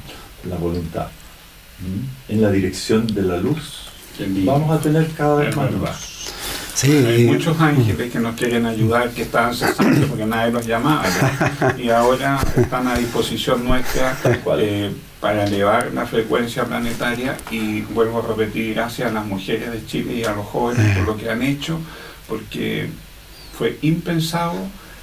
[0.48, 1.08] la voluntad,
[1.80, 2.08] ¿m?
[2.28, 3.88] en la dirección de la luz,
[4.44, 5.80] vamos a tener cada vez más luz.
[6.78, 11.02] Sí, Hay muchos ángeles que nos quieren ayudar, que estaban cesantes porque nadie los llamaba.
[11.60, 11.76] ¿no?
[11.76, 14.16] Y ahora están a disposición nuestra
[14.60, 17.36] eh, para elevar la frecuencia planetaria.
[17.50, 21.04] Y vuelvo a repetir, gracias a las mujeres de Chile y a los jóvenes por
[21.04, 21.80] lo que han hecho,
[22.28, 22.88] porque
[23.58, 24.54] fue impensado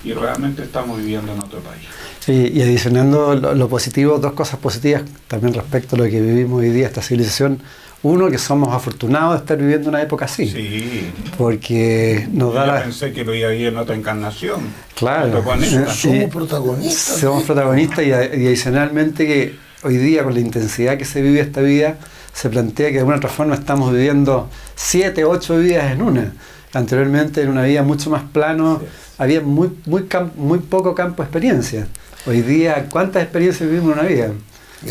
[0.05, 1.84] y realmente estamos viviendo en otro país.
[2.21, 6.61] Sí, y adicionando lo, lo positivo, dos cosas positivas también respecto a lo que vivimos
[6.61, 7.59] hoy día, esta civilización.
[8.05, 11.09] Uno, que somos afortunados de estar viviendo una época así, Sí.
[11.39, 12.83] porque nos Yo da la...
[12.83, 14.61] pensé que lo iba a vivir en otra encarnación.
[14.95, 15.43] Claro.
[15.63, 15.75] Sí.
[15.89, 17.19] Somos protagonistas.
[17.19, 21.97] Somos protagonistas y, adicionalmente que hoy día con la intensidad que se vive esta vida,
[22.31, 26.31] se plantea que de alguna otra forma estamos viviendo siete, ocho vidas en una.
[26.73, 28.83] Anteriormente en una vida mucho más plano
[29.17, 31.87] había muy, muy, muy poco campo de experiencia.
[32.27, 34.29] Hoy día, ¿cuántas experiencias vivimos en una vida?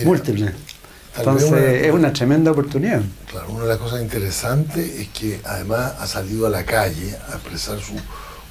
[0.05, 0.51] Múltiples.
[1.17, 3.03] Entonces una- es una tremenda oportunidad.
[3.31, 7.35] Claro, una de las cosas interesantes es que además ha salido a la calle a
[7.35, 7.95] expresar su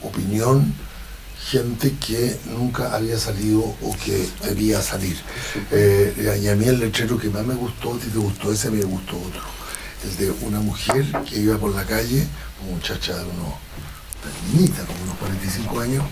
[0.07, 0.73] opinión
[1.49, 5.17] gente que nunca había salido o que debía salir.
[5.71, 8.69] Eh, y a mí el letrero que más me gustó, a ti te gustó ese,
[8.69, 9.41] a mí me gustó otro.
[10.05, 12.25] El de una mujer que iba por la calle,
[12.65, 13.53] una muchacha de unos,
[14.53, 16.03] niñita, como unos 45 años,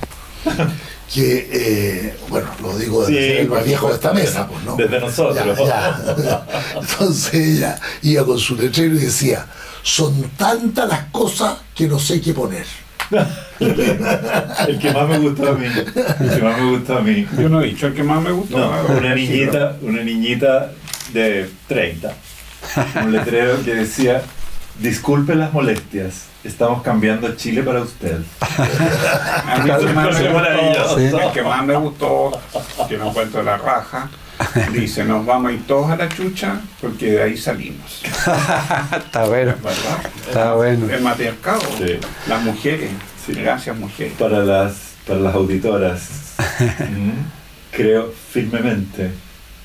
[1.14, 4.76] que, eh, bueno, lo digo Sí, desde el más viejo de esta mesa, pues, ¿no?
[4.76, 5.58] Desde nosotros.
[5.58, 6.46] Ya, ya.
[6.80, 9.46] Entonces ella iba con su letrero y decía,
[9.84, 12.66] son tantas las cosas que no sé qué poner.
[13.60, 15.66] El que más me gustó a mí.
[15.66, 17.28] El que más me gustó a mí.
[17.38, 18.58] Yo no he dicho el que más me gustó.
[18.58, 20.72] No, una niñita, una niñita
[21.14, 22.14] de 30.
[23.04, 24.24] Un letrero que decía,
[24.80, 28.20] disculpe las molestias, estamos cambiando Chile para usted.
[28.42, 30.28] A mí el que más me
[30.70, 32.42] gustó, el que más me gustó,
[32.88, 34.10] que no encuentro la raja,
[34.74, 38.02] dice, nos vamos a ir todos a la chucha porque de ahí salimos.
[38.04, 40.00] Está bueno, ¿Verdad?
[40.28, 40.90] está bueno.
[40.92, 42.00] El matriarcado, Sí.
[42.28, 42.90] las mujeres,
[43.26, 43.34] Sí.
[43.34, 44.14] gracias mujeres.
[44.18, 44.74] Para las,
[45.08, 46.10] para las auditoras,
[47.72, 49.12] creo firmemente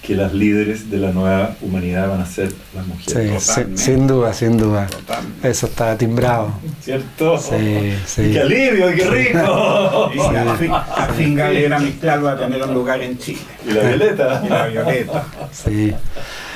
[0.07, 3.43] que las líderes de la nueva humanidad van a ser las mujeres.
[3.43, 3.83] sí, Totalmente.
[3.83, 4.87] sin duda, sin duda.
[4.87, 5.49] Totalmente.
[5.49, 6.53] Eso está timbrado.
[6.81, 7.37] ¿Cierto?
[7.39, 8.31] Sí, sí.
[8.33, 10.11] ¡Qué alivio, qué rico!
[10.15, 13.41] Y al fin, al fin Galera Mistral va a tener un lugar en Chile.
[13.67, 14.43] Y la violeta.
[14.47, 15.25] Y la Violeta.
[15.53, 15.93] Sí.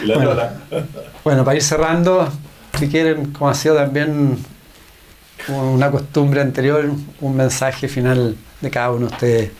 [0.03, 0.42] Y la Bueno.
[1.24, 2.28] Bueno, para ir cerrando,
[2.78, 4.38] si quieren, como ha sido también
[5.48, 6.88] una costumbre anterior,
[7.20, 9.51] un mensaje final de cada uno de ustedes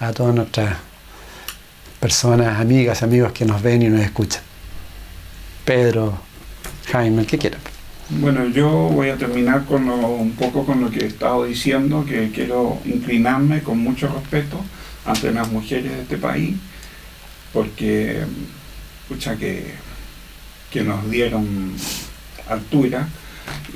[0.00, 0.76] a todas nuestras
[2.00, 4.42] personas, amigas, amigos que nos ven y nos escuchan.
[5.64, 6.18] Pedro,
[6.90, 7.52] Jaime, el que.
[8.10, 12.04] Bueno, yo voy a terminar con lo- un poco con lo que he estado diciendo,
[12.08, 14.58] que quiero inclinarme con mucho respeto
[15.04, 16.56] ante las mujeres de este país,
[17.52, 18.22] porque,
[19.02, 19.74] escucha, que,
[20.70, 21.72] que nos dieron
[22.48, 23.08] altura,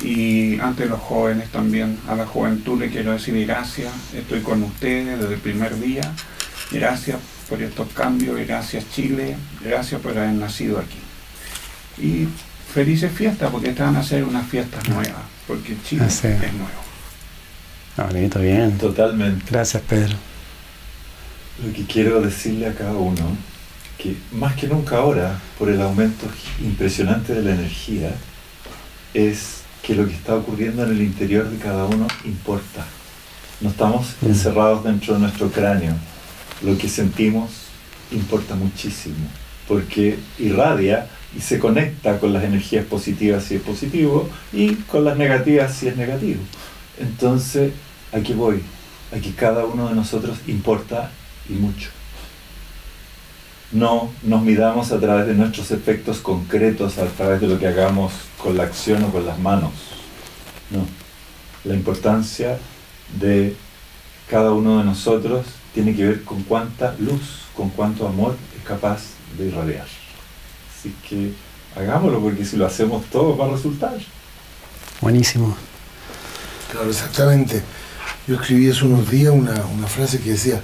[0.02, 5.18] y ante los jóvenes también, a la juventud le quiero decir gracias, estoy con ustedes
[5.18, 6.10] desde el primer día,
[6.70, 7.18] gracias
[7.53, 10.96] por estos cambios, gracias Chile, gracias por haber nacido aquí.
[12.03, 12.26] Y
[12.72, 16.28] felices fiestas, porque están a ser unas fiestas nuevas, porque Chile Ah, sí.
[16.28, 16.82] es nuevo.
[17.98, 18.78] Ah, bonito, bien.
[18.78, 19.44] Totalmente.
[19.50, 20.16] Gracias, Pedro.
[21.62, 23.36] Lo que quiero decirle a cada uno,
[23.98, 26.24] que más que nunca ahora, por el aumento
[26.62, 28.14] impresionante de la energía,
[29.12, 32.86] es que lo que está ocurriendo en el interior de cada uno importa.
[33.61, 34.26] No estamos Mm.
[34.28, 35.92] encerrados dentro de nuestro cráneo.
[36.61, 37.50] Lo que sentimos
[38.12, 39.26] importa muchísimo,
[39.66, 45.16] porque irradia y se conecta con las energías positivas si es positivo y con las
[45.16, 46.40] negativas si es negativo.
[47.00, 47.72] Entonces,
[48.12, 48.62] aquí voy,
[49.12, 51.11] a que cada uno de nosotros importa
[51.48, 51.90] y mucho.
[53.72, 58.12] No nos midamos a través de nuestros efectos concretos, a través de lo que hagamos
[58.36, 59.72] con la acción o con las manos.
[60.70, 60.86] No.
[61.64, 62.59] La importancia
[63.18, 63.57] de
[64.28, 69.00] cada uno de nosotros tiene que ver con cuánta luz, con cuánto amor es capaz
[69.38, 69.86] de irradiar.
[70.78, 71.32] Así que
[71.76, 73.96] hagámoslo, porque si lo hacemos todo va a resultar.
[75.00, 75.56] Buenísimo.
[76.70, 77.62] Claro, exactamente.
[78.26, 80.60] Yo escribí hace unos días una, una frase que decía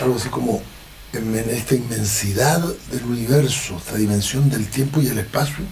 [0.00, 0.62] algo así como,
[1.12, 2.60] en en esta inmensidad
[2.90, 5.64] del universo, esta dimensión del tiempo y el espacio,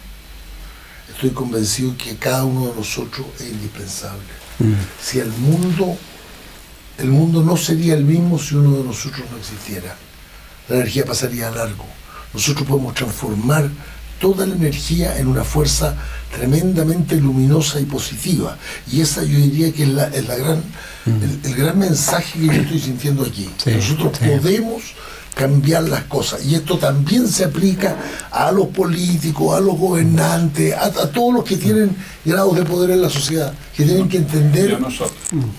[1.12, 4.22] estoy convencido que cada uno de nosotros es indispensable.
[4.58, 4.74] Mm.
[5.02, 5.96] Si el mundo,
[6.98, 9.94] el mundo no sería el mismo si uno de nosotros no existiera.
[10.68, 11.84] La energía pasaría a largo.
[12.32, 13.68] Nosotros podemos transformar
[14.20, 15.96] toda la energía en una fuerza
[16.32, 18.56] tremendamente luminosa y positiva.
[18.90, 20.62] Y esa yo diría que es, la, es la gran,
[21.06, 23.50] el, el gran mensaje que yo estoy sintiendo aquí.
[23.62, 24.28] Sí, Nosotros sí.
[24.28, 24.82] podemos
[25.34, 26.44] cambiar las cosas.
[26.44, 27.96] Y esto también se aplica
[28.30, 32.90] a los políticos, a los gobernantes, a, a todos los que tienen grados de poder
[32.90, 34.78] en la sociedad, que tienen que entender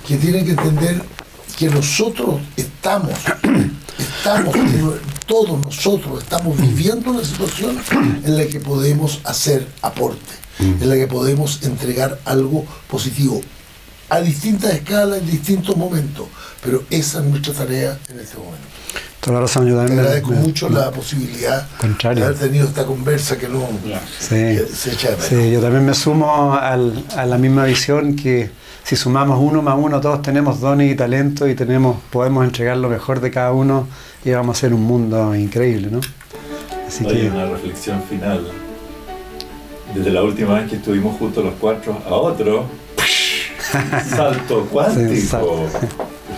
[0.07, 1.03] que tienen que entender
[1.63, 3.11] que nosotros estamos,
[3.97, 4.53] estamos,
[5.25, 7.79] todos nosotros estamos viviendo una situación
[8.25, 13.39] en la que podemos hacer aporte, en la que podemos entregar algo positivo
[14.09, 16.27] a distintas escalas, en distintos momentos,
[16.61, 18.67] pero esa es nuestra tarea en este momento.
[19.21, 19.95] Toda la razón, yo Te también.
[19.95, 22.23] me- agradezco me- mucho la posibilidad Contrario.
[22.23, 23.65] de haber tenido esta conversa que no
[24.19, 24.59] Sí.
[24.75, 25.21] se echa de.
[25.29, 28.51] Sí, yo también me sumo al- a la misma visión que
[28.83, 32.89] si sumamos uno más uno, todos tenemos dones y talentos y tenemos, podemos entregar lo
[32.89, 33.87] mejor de cada uno
[34.25, 36.01] y vamos a hacer un mundo increíble, ¿no?
[36.87, 38.45] Así Oye, que, una reflexión final.
[39.95, 42.65] Desde la última vez que estuvimos juntos los cuatro a otro,
[44.09, 45.09] salto cuántico.
[45.09, 45.21] Sí,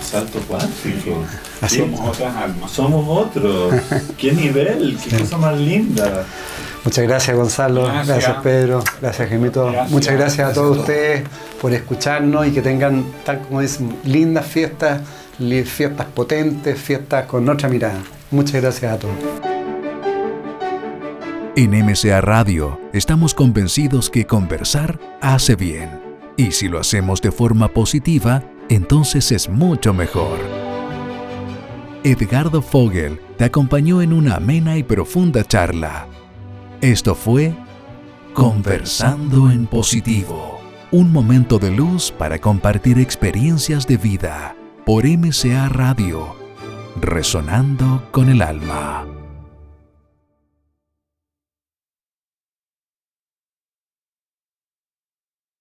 [0.01, 0.39] salto.
[0.47, 1.23] Cuántico.
[1.61, 1.79] Así.
[1.79, 2.71] Somos otras almas.
[2.71, 3.73] Somos otros.
[4.17, 4.97] ¿Qué nivel?
[5.03, 6.25] ¿Qué cosa más linda?
[6.85, 8.07] Muchas gracias Gonzalo, Gracias.
[8.07, 9.91] gracias, Pedro, gracias Gemito, Gracias.
[9.91, 10.77] muchas gracias a todos a todos.
[10.79, 11.23] ustedes
[11.61, 15.01] por escucharnos y que tengan, tal como dicen, lindas fiestas,
[15.65, 17.99] fiestas potentes, fiestas con otra mirada.
[18.31, 19.15] Muchas gracias a todos.
[21.57, 25.89] En MCA Radio estamos convencidos que conversar hace bien.
[26.37, 30.37] Y si lo hacemos de forma positiva, entonces es mucho mejor.
[32.03, 36.07] Edgardo Fogel te acompañó en una amena y profunda charla.
[36.85, 37.51] Esto fue
[38.35, 40.59] Conversando en Positivo,
[40.91, 44.55] un momento de luz para compartir experiencias de vida
[44.85, 46.35] por MCA Radio,
[47.01, 49.14] resonando con el alma.